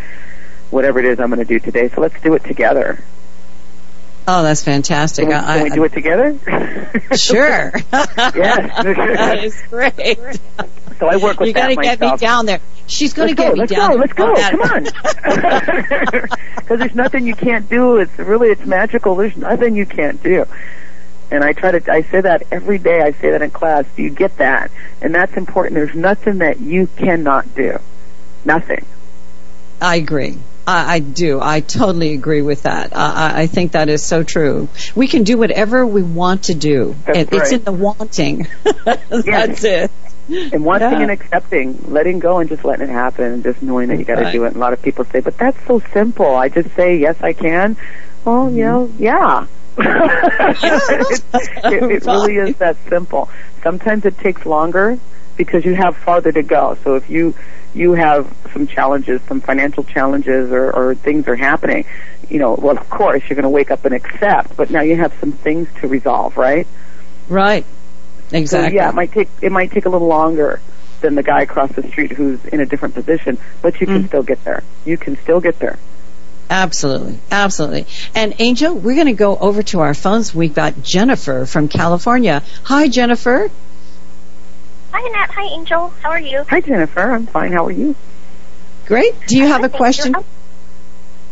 [0.76, 1.88] whatever it is I'm going to do today.
[1.88, 3.02] So let's do it together.
[4.28, 5.30] Oh, that's fantastic.
[5.30, 6.38] Can we, I- can we do it together?
[7.16, 7.72] Sure.
[7.92, 8.84] Yes.
[8.84, 10.40] that is great.
[11.00, 12.60] So I work with you got to get me down there.
[12.88, 13.92] She's going to get go, me let's down.
[13.92, 14.00] go, there.
[14.00, 14.34] let's go.
[14.36, 16.26] Come on.
[16.56, 17.98] Because there's nothing you can't do.
[17.98, 19.16] It's really it's magical.
[19.16, 20.46] There's nothing you can't do.
[21.32, 23.02] And I try to I say that every day.
[23.02, 23.86] I say that in class.
[23.96, 24.72] Do you get that?
[25.02, 25.76] And that's important.
[25.76, 27.78] There's nothing that you cannot do.
[28.46, 28.86] Nothing.
[29.82, 30.38] I agree.
[30.68, 31.40] I, I do.
[31.42, 32.96] I totally agree with that.
[32.96, 34.68] I, I- I think that is so true.
[34.96, 36.96] We can do whatever we want to do.
[37.08, 38.48] It- It's in the wanting.
[38.86, 39.92] That's it.
[40.28, 41.02] And wanting Yeah.
[41.02, 44.16] and accepting, letting go and just letting it happen, and just knowing that you got
[44.16, 44.34] to Right.
[44.34, 44.48] do it.
[44.48, 47.34] And a lot of people say, "But that's so simple." I just say, "Yes, I
[47.34, 47.78] can."
[48.24, 48.72] Well, you mm-hmm.
[48.72, 49.46] know, yeah.
[49.78, 53.30] it, it, it really is that simple.
[53.62, 54.98] Sometimes it takes longer
[55.38, 56.76] because you have farther to go.
[56.84, 57.36] So if you
[57.76, 61.86] you have some challenges, some financial challenges, or, or things are happening,
[62.30, 64.56] you know, well, of course you're going to wake up and accept.
[64.56, 66.66] But now you have some things to resolve, right?
[67.30, 67.66] Right.
[68.32, 68.70] Exactly.
[68.70, 70.60] So yeah, it might take it might take a little longer
[71.02, 74.08] than the guy across the street who's in a different position, but you can Mm.
[74.08, 74.64] still get there.
[74.86, 75.78] You can still get there.
[76.50, 77.86] Absolutely, absolutely.
[78.14, 80.34] And Angel, we're going to go over to our phones.
[80.34, 82.44] We've got Jennifer from California.
[82.64, 83.50] Hi, Jennifer.
[84.98, 85.30] Hi, Nat.
[85.32, 85.90] Hi, Angel.
[86.02, 86.46] How are you?
[86.50, 87.02] Hi, Jennifer.
[87.12, 87.52] I'm fine.
[87.52, 87.96] How are you?
[88.86, 89.14] Great.
[89.28, 90.16] Do you have a question?
[90.16, 90.24] Um,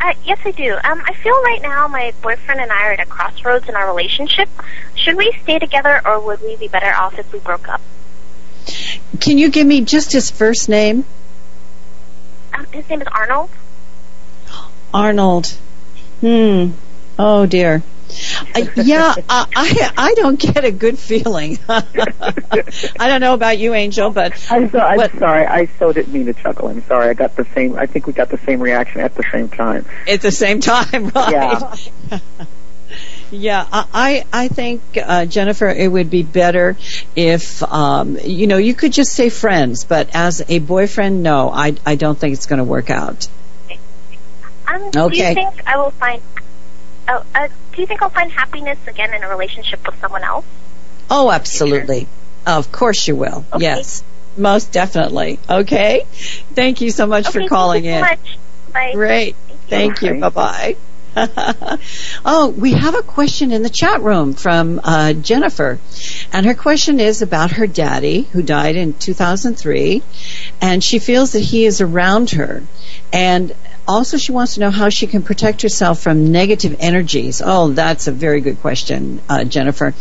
[0.01, 0.73] Uh, yes, I do.
[0.83, 3.87] Um, I feel right now my boyfriend and I are at a crossroads in our
[3.87, 4.49] relationship.
[4.95, 7.79] Should we stay together, or would we be better off if we broke up?
[9.21, 11.05] Can you give me just his first name?
[12.53, 13.49] Um, his name is Arnold.
[14.93, 15.47] Arnold.
[16.19, 16.71] Hmm.
[17.17, 17.81] Oh dear.
[18.55, 21.57] Uh, yeah, I, I I don't get a good feeling.
[21.69, 21.83] I
[23.09, 25.45] don't know about you, Angel, but I'm, so, I'm What- sorry.
[25.45, 26.67] I so didn't mean to chuckle.
[26.69, 27.09] I'm sorry.
[27.09, 27.75] I got the same.
[27.77, 29.85] I think we got the same reaction at the same time.
[30.07, 31.31] at the same time, right?
[31.31, 32.19] Yeah.
[33.31, 36.77] Yeah, I I I think uh, Jennifer, it would be better
[37.15, 41.73] if um, you know you could just say friends, but as a boyfriend, no, I
[41.83, 43.27] I don't think it's going to work out.
[44.67, 45.29] Um, Do Okay.
[45.29, 46.21] you think I will find?
[47.07, 50.45] Oh, uh, do you think I'll find happiness again in a relationship with someone else?
[51.09, 52.07] Oh, absolutely,
[52.45, 53.45] Of course you will.
[53.57, 54.03] Yes.
[54.35, 55.39] Most definitely.
[55.47, 56.05] Okay.
[56.53, 58.01] Thank you so much Okay, for calling thank you so in.
[58.01, 58.37] much.
[58.73, 58.91] Bye.
[58.93, 59.35] Great.
[59.67, 60.19] Thank you.
[60.19, 60.75] Bye bye.
[62.25, 65.79] oh, we have a question in the chat room from uh, Jennifer.
[66.31, 70.01] And her question is about her daddy who died in 2003.
[70.61, 72.63] And she feels that he is around her.
[73.11, 73.53] And
[73.87, 77.41] also, she wants to know how she can protect herself from negative energies.
[77.43, 79.93] Oh, that's a very good question, uh, Jennifer.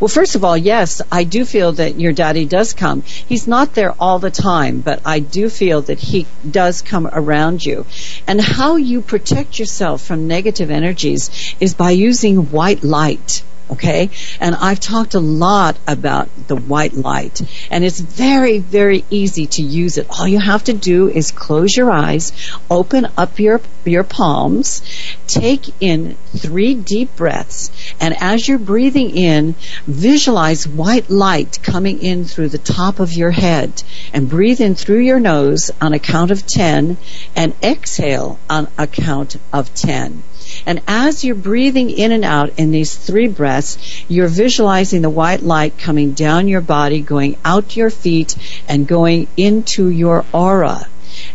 [0.00, 3.02] Well, first of all, yes, I do feel that your daddy does come.
[3.02, 7.64] He's not there all the time, but I do feel that he does come around
[7.64, 7.86] you.
[8.26, 13.42] And how you protect yourself from negative energies is by using white light.
[13.70, 14.10] Okay?
[14.40, 17.40] And I've talked a lot about the white light.
[17.70, 20.06] And it's very, very easy to use it.
[20.10, 22.32] All you have to do is close your eyes,
[22.70, 24.82] open up your, your palms,
[25.26, 29.54] take in three deep breaths, and as you're breathing in,
[29.86, 33.82] visualize white light coming in through the top of your head.
[34.12, 36.96] And breathe in through your nose on a count of 10,
[37.36, 40.22] and exhale on a count of 10.
[40.66, 45.42] And as you're breathing in and out in these three breaths, you're visualizing the white
[45.42, 48.36] light coming down your body, going out your feet,
[48.68, 50.86] and going into your aura.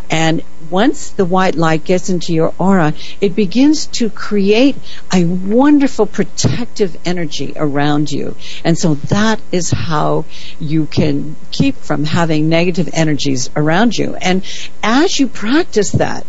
[0.10, 4.76] And once the white light gets into your aura, it begins to create
[5.12, 8.36] a wonderful protective energy around you.
[8.64, 10.26] And so that is how
[10.60, 14.16] you can keep from having negative energies around you.
[14.16, 14.44] And
[14.82, 16.26] as you practice that,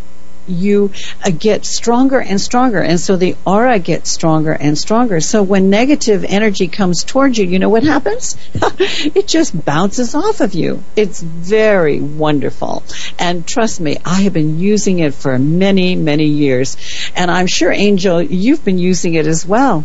[0.46, 0.92] you
[1.24, 5.70] uh, get stronger and stronger and so the aura gets stronger and stronger so when
[5.70, 10.82] negative energy comes towards you you know what happens it just bounces off of you
[10.96, 12.82] it's very wonderful
[13.18, 16.76] and trust me i have been using it for many many years
[17.16, 19.84] and i'm sure angel you've been using it as well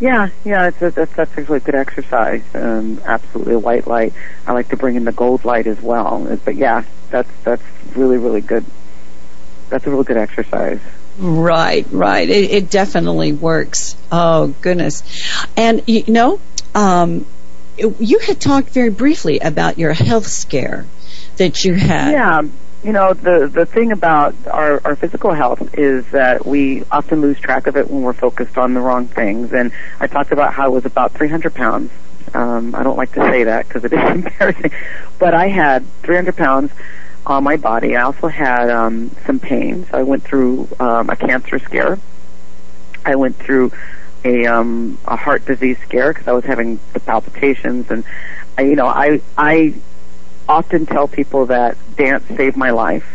[0.00, 2.44] Yeah, yeah, it's a, that's actually a good exercise.
[2.54, 4.12] Um, absolutely, a white light.
[4.46, 6.38] I like to bring in the gold light as well.
[6.44, 7.62] But yeah, that's that's
[7.96, 8.64] really really good.
[9.68, 10.80] That's a real good exercise.
[11.18, 12.28] Right, right.
[12.28, 13.96] It, it definitely works.
[14.12, 15.02] Oh goodness,
[15.56, 16.40] and you know,
[16.74, 17.26] um,
[17.76, 20.86] you had talked very briefly about your health scare
[21.36, 22.12] that you had.
[22.12, 22.42] Yeah,
[22.84, 27.38] you know the the thing about our our physical health is that we often lose
[27.40, 29.52] track of it when we're focused on the wrong things.
[29.52, 31.90] And I talked about how I was about 300 pounds.
[32.34, 34.70] Um, I don't like to say that because it is embarrassing,
[35.18, 36.72] but I had 300 pounds
[37.28, 37.96] on my body.
[37.96, 39.86] I also had um, some pain.
[39.90, 41.98] So I went through um, a cancer scare.
[43.04, 43.72] I went through
[44.24, 48.04] a um, a heart disease scare because I was having the palpitations, and
[48.56, 49.74] I, you know I I
[50.48, 53.06] often tell people that dance saved my life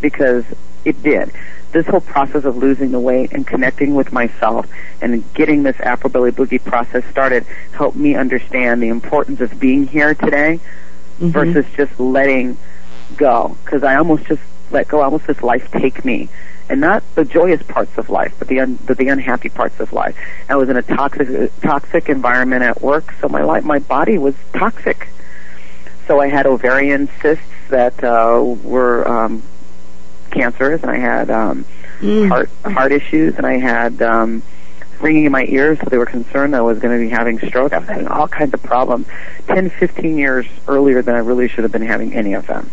[0.00, 0.44] because
[0.84, 1.32] it did.
[1.72, 4.66] This whole process of losing the weight and connecting with myself
[5.00, 9.86] and getting this Afro Belly Boogie process started helped me understand the importance of being
[9.86, 10.60] here today
[11.18, 12.58] versus just letting
[13.12, 13.56] go.
[13.64, 15.00] Because I almost just let go.
[15.00, 16.28] I almost just life take me.
[16.68, 19.92] And not the joyous parts of life, but the un, the, the unhappy parts of
[19.92, 20.16] life.
[20.48, 24.34] I was in a toxic toxic environment at work, so my life, my body was
[24.54, 25.08] toxic.
[26.06, 29.42] So I had ovarian cysts that uh, were um,
[30.30, 31.64] cancerous, and I had um,
[32.00, 34.42] heart heart issues, and I had um,
[35.00, 35.78] ringing in my ears.
[35.80, 37.72] So they were concerned I was going to be having stroke.
[37.72, 39.06] I was having all kinds of problems.
[39.46, 42.70] Ten, fifteen years earlier than I really should have been having any of them.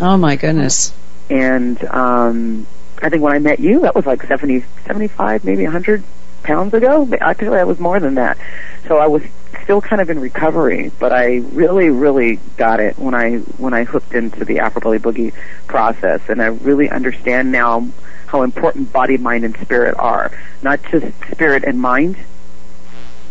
[0.00, 0.92] Oh my goodness.
[1.30, 2.66] And um,
[3.02, 6.02] I think when I met you, that was like 70, 75, maybe 100
[6.42, 7.08] pounds ago.
[7.20, 8.38] Actually, that was more than that.
[8.86, 9.22] So I was
[9.62, 13.84] still kind of in recovery, but I really, really got it when I when I
[13.84, 15.34] hooked into the Afro Boogie
[15.66, 17.86] process, and I really understand now
[18.26, 20.30] how important body, mind, and spirit are.
[20.62, 22.16] Not just spirit and mind,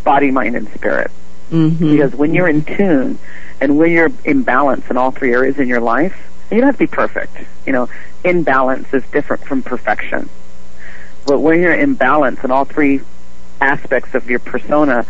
[0.04, 1.12] body, mind, and spirit.
[1.52, 1.92] Mm-hmm.
[1.92, 3.18] Because when you're in tune
[3.62, 6.76] and when you're in balance in all three areas in your life, you don't have
[6.76, 7.36] to be perfect.
[7.66, 7.90] You know,
[8.24, 10.30] imbalance is different from perfection.
[11.26, 13.02] But when you're in balance in all three
[13.60, 15.06] aspects of your persona,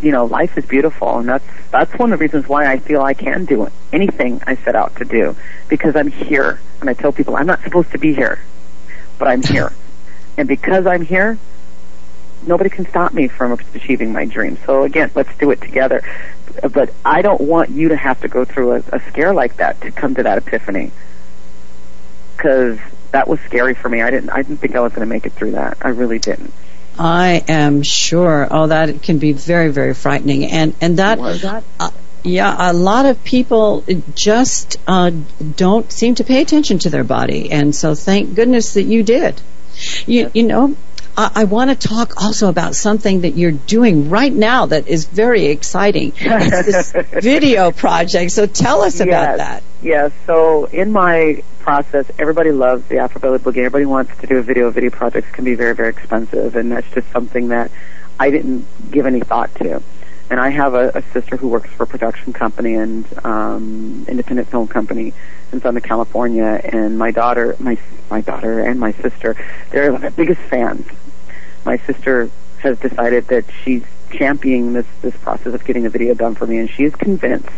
[0.00, 3.02] you know, life is beautiful, and that's that's one of the reasons why I feel
[3.02, 5.34] I can do anything I set out to do
[5.68, 8.38] because I'm here, and I tell people I'm not supposed to be here,
[9.18, 9.72] but I'm here,
[10.36, 11.38] and because I'm here,
[12.46, 14.58] nobody can stop me from achieving my dreams.
[14.66, 16.02] So again, let's do it together.
[16.62, 19.80] But I don't want you to have to go through a, a scare like that
[19.82, 20.92] to come to that epiphany,
[22.36, 22.78] because
[23.12, 24.02] that was scary for me.
[24.02, 25.78] I didn't I didn't think I was going to make it through that.
[25.80, 26.52] I really didn't.
[26.98, 28.48] I am sure.
[28.50, 31.18] Oh, that can be very, very frightening, and and that.
[31.78, 31.90] Uh,
[32.22, 33.84] yeah, a lot of people
[34.16, 35.12] just uh,
[35.54, 39.40] don't seem to pay attention to their body, and so thank goodness that you did.
[40.06, 40.74] You you know,
[41.16, 45.04] I, I want to talk also about something that you're doing right now that is
[45.06, 46.12] very exciting.
[46.16, 48.32] It's this video project.
[48.32, 49.38] So tell us about Yes.
[49.38, 49.62] that.
[49.82, 50.12] Yes.
[50.26, 53.58] So in my process, everybody loves the Afro Belly Boogie.
[53.58, 54.70] Everybody wants to do a video.
[54.70, 57.70] Video projects can be very, very expensive, and that's just something that
[58.20, 59.82] I didn't give any thought to.
[60.28, 64.48] And I have a, a sister who works for a production company and um, independent
[64.48, 65.14] film company
[65.52, 66.60] in Southern California.
[66.64, 67.78] And my daughter, my
[68.10, 69.36] my daughter, and my sister,
[69.70, 70.86] they're my biggest fans.
[71.66, 76.34] My sister has decided that she's championing this this process of getting a video done
[76.34, 77.50] for me, and she is convinced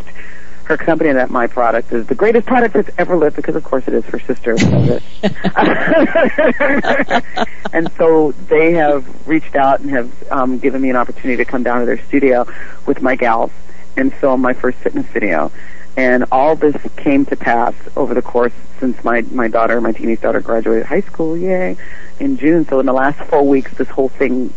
[0.65, 3.85] her company that my product is the greatest product that's ever lived because of course
[3.87, 4.55] it is her sister.
[7.71, 11.63] And so they have reached out and have um, given me an opportunity to come
[11.63, 12.47] down to their studio
[12.87, 13.53] with my gals
[13.97, 15.53] and film my first fitness video.
[15.97, 20.21] And all this came to pass over the course since my my daughter my teenage
[20.21, 21.37] daughter graduated high school.
[21.37, 21.77] Yay
[22.21, 24.53] in June so in the last 4 weeks this whole thing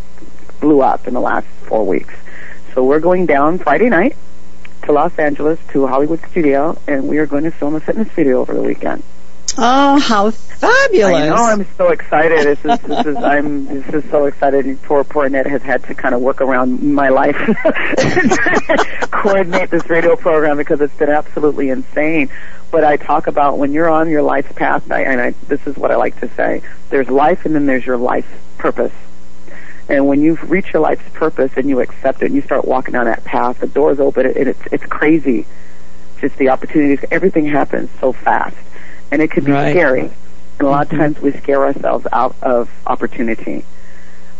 [0.59, 2.13] blew up in the last 4 weeks
[2.73, 4.15] so we're going down Friday night
[4.83, 8.07] to Los Angeles to a Hollywood studio, and we are going to film a fitness
[8.09, 9.03] video over the weekend.
[9.57, 11.15] Oh, how fabulous!
[11.15, 11.35] I know.
[11.35, 12.45] I'm so excited.
[12.45, 14.81] This is this is I'm this is so excited.
[14.83, 17.35] Poor poor Annette has had to kind of work around my life,
[19.11, 22.29] coordinate this radio program because it's been absolutely insane.
[22.71, 25.75] But I talk about when you're on your life's path, I, and I, this is
[25.75, 28.93] what I like to say: there's life, and then there's your life purpose.
[29.89, 32.93] And when you reach your life's purpose and you accept it and you start walking
[32.93, 35.45] down that path, the doors open and it's it's crazy.
[36.21, 38.55] Just the opportunities, everything happens so fast,
[39.11, 39.71] and it can be Right.
[39.71, 40.11] scary.
[40.59, 40.99] And a lot of mm-hmm.
[40.99, 43.65] times we scare ourselves out of opportunity.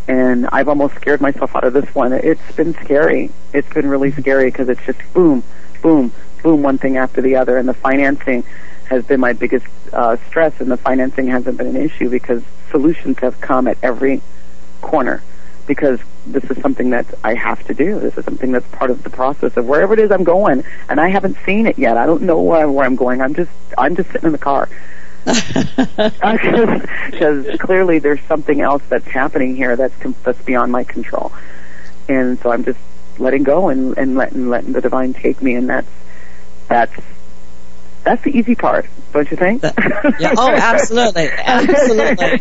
[0.08, 2.14] And I've almost scared myself out of this one.
[2.14, 3.32] It's been scary.
[3.54, 4.22] It's been really mm-hmm.
[4.22, 5.44] scary because it's just boom,
[5.82, 6.12] boom,
[6.42, 7.58] boom, one thing after the other.
[7.58, 8.44] And the financing
[8.86, 13.20] has been my biggest uh, stress, and the financing hasn't been an issue because solutions
[13.20, 14.22] have come at every
[14.82, 15.24] corner
[15.68, 18.00] because this is something that I have to do.
[18.00, 21.00] This is something that's part of the process of wherever it is I'm going, and
[21.00, 21.98] I haven't seen it yet.
[21.98, 23.22] I don't know where, where I'm going.
[23.22, 24.70] I'm just I'm just sitting in the car
[25.26, 31.32] because clearly there's something else that's happening here that's com- that's beyond my control,
[32.10, 32.80] and so I'm just
[33.18, 35.88] letting go and and letting letting the divine take me, and that's
[36.72, 36.94] that's
[38.04, 39.62] that's the easy part, don't you think?
[39.62, 39.72] Yeah,
[40.38, 42.40] oh, absolutely, absolutely.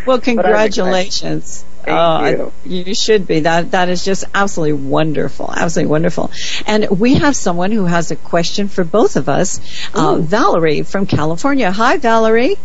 [0.06, 1.64] well, congratulations.
[1.84, 2.52] Thank oh, I- you.
[2.64, 3.40] you should be.
[3.40, 6.30] That that is just absolutely wonderful, absolutely wonderful.
[6.66, 9.60] And we have someone who has a question for both of us.
[9.94, 11.70] Uh, Valerie from California.
[11.70, 12.56] Hi, Valerie.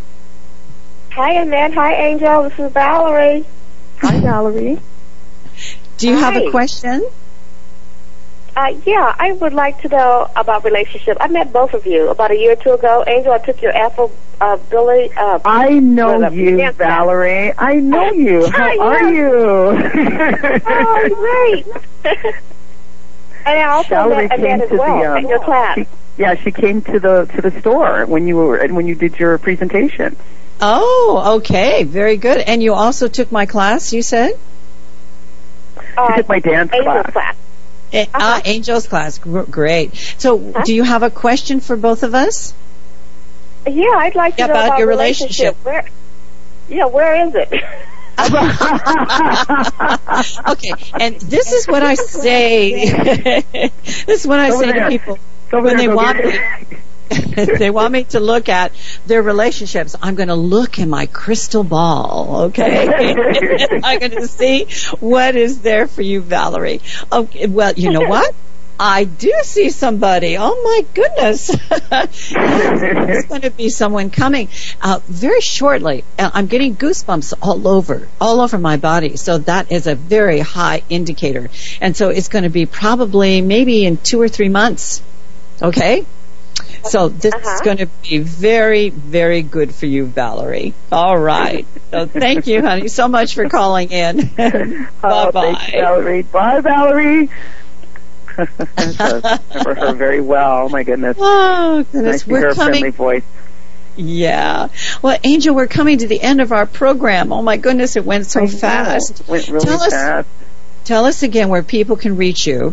[1.12, 1.74] Hi, Annette.
[1.74, 2.42] Hi, Angel.
[2.44, 3.46] This is Valerie.
[4.00, 4.78] Hi, Valerie.
[5.98, 7.06] Do you have a question?
[8.56, 11.16] Uh, yeah, I would like to know about relationship.
[11.20, 13.04] I met both of you about a year or two ago.
[13.06, 15.10] Angel, I took your Afro uh, Billy.
[15.16, 16.88] Uh, I know with you, dance class.
[16.98, 17.52] Valerie.
[17.56, 18.50] I know you.
[18.50, 19.30] How Hi, are you?
[20.66, 21.62] oh,
[22.02, 22.14] great.
[23.46, 25.78] and I also Valerie met came Annette as to well the um, in your class.
[25.78, 25.86] she-
[26.18, 29.18] yeah, she came to the to the store when you were and when you did
[29.18, 30.16] your presentation.
[30.60, 32.38] Oh, okay, very good.
[32.38, 33.94] And you also took my class.
[33.94, 34.32] You said
[35.96, 37.12] Uh, took my dance Angel class.
[37.12, 37.36] class.
[37.92, 39.18] Eh, ah, Angel's class.
[39.18, 39.94] Great.
[40.18, 42.54] So, do you have a question for both of us?
[43.66, 45.56] Yeah, I'd like to Yeah, know about about your relationship.
[45.62, 45.84] Where?
[46.68, 47.52] Yeah, where is it?
[50.48, 52.90] okay, and this is what I say.
[53.52, 54.84] this is what I Over say there.
[54.84, 55.18] to people
[55.52, 56.30] Over when there, they go want get me.
[57.34, 58.72] they want me to look at
[59.06, 59.96] their relationships.
[60.00, 62.88] I'm going to look in my crystal ball, okay?
[63.84, 64.66] I'm going to see
[65.00, 66.80] what is there for you, Valerie.
[67.10, 68.34] Okay, well, you know what?
[68.82, 70.38] I do see somebody.
[70.38, 71.48] Oh my goodness.
[72.30, 74.48] There's going to be someone coming
[74.80, 76.02] uh, very shortly.
[76.18, 79.18] Uh, I'm getting goosebumps all over, all over my body.
[79.18, 81.50] So that is a very high indicator.
[81.82, 85.02] And so it's going to be probably maybe in two or three months.
[85.60, 86.06] Okay?
[86.84, 87.64] So this is uh-huh.
[87.64, 90.74] going to be very, very good for you, Valerie.
[90.90, 91.66] All right.
[91.90, 94.28] So thank you, honey, so much for calling in.
[94.36, 95.68] bye Oh, bye.
[95.72, 96.22] Valerie.
[96.22, 97.28] Bye, Valerie.
[98.38, 100.64] I remember her very well.
[100.64, 101.16] Oh my goodness.
[101.20, 102.92] Oh Nice goodness, to hear we're her friendly coming.
[102.92, 103.22] voice.
[103.96, 104.68] Yeah.
[105.02, 107.32] Well, Angel, we're coming to the end of our program.
[107.32, 109.20] Oh my goodness, it went so fast.
[109.20, 110.28] It went really Tell us- fast.
[110.84, 112.72] Tell us again where people can reach you.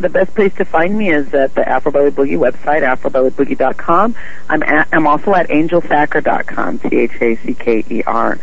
[0.00, 4.16] The best place to find me is at the Afro Belly Boogie website, afrobellyboogie.com.
[4.48, 8.38] I'm at, I'm also at angelthacker.com, T-H-A-C-K-E-R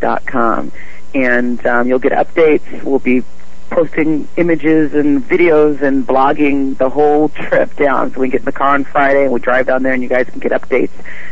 [0.00, 0.72] dot com.
[1.14, 2.82] And um, you'll get updates.
[2.82, 3.22] We'll be
[3.70, 8.12] posting images and videos and blogging the whole trip down.
[8.12, 10.08] So we get in the car on Friday and we drive down there and you
[10.08, 10.90] guys can get updates.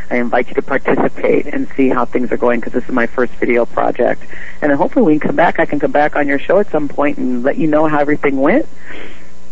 [0.09, 3.07] I invite you to participate and see how things are going because this is my
[3.07, 4.21] first video project.
[4.61, 5.59] And then hopefully we can come back.
[5.59, 7.99] I can come back on your show at some point and let you know how
[7.99, 8.67] everything went.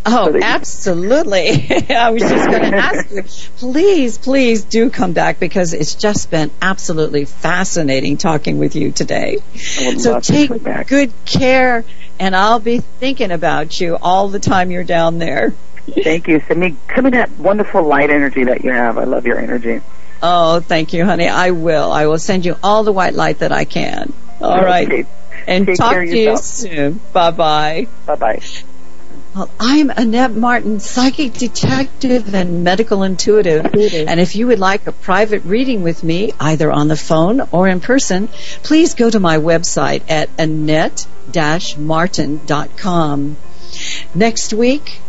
[0.05, 1.49] Oh, absolutely.
[1.89, 3.23] I was just going to ask you,
[3.57, 9.37] please, please do come back because it's just been absolutely fascinating talking with you today.
[9.55, 10.51] So take
[10.87, 11.85] good care,
[12.19, 15.51] and I'll be thinking about you all the time you're down there.
[16.03, 16.41] Thank you.
[16.41, 18.97] Send me, send me that wonderful light energy that you have.
[18.97, 19.81] I love your energy.
[20.21, 21.27] Oh, thank you, honey.
[21.27, 21.91] I will.
[21.91, 24.13] I will send you all the white light that I can.
[24.41, 24.65] All Okay.
[24.65, 25.07] right.
[25.47, 26.99] And Take talk to you soon.
[27.11, 27.87] Bye bye.
[28.05, 28.39] Bye bye.
[29.35, 33.65] Well, I'm Annette Martin, psychic detective and medical intuitive.
[33.65, 37.67] And if you would like a private reading with me, either on the phone or
[37.67, 38.27] in person,
[38.61, 43.37] please go to my website at annette-martin.com.
[44.13, 44.99] Next week,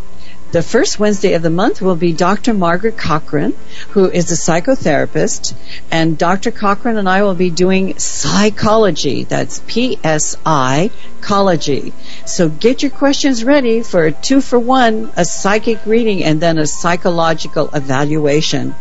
[0.54, 2.54] the first Wednesday of the month will be Dr.
[2.54, 3.54] Margaret Cochran,
[3.88, 5.52] who is a psychotherapist,
[5.90, 6.52] and Dr.
[6.52, 9.24] Cochran and I will be doing psychology.
[9.24, 11.92] That's P-S-I, ecology.
[12.24, 16.58] So get your questions ready for a two for one, a psychic reading and then
[16.58, 18.76] a psychological evaluation.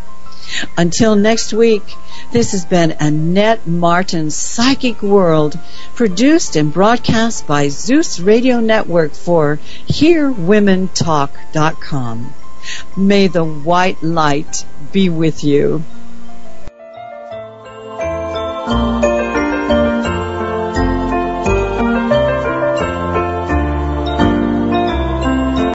[0.77, 1.83] Until next week,
[2.31, 5.57] this has been Annette Martin's Psychic World,
[5.95, 12.33] produced and broadcast by Zeus Radio Network for HearWomenTalk.com.
[12.95, 15.83] May the white light be with you.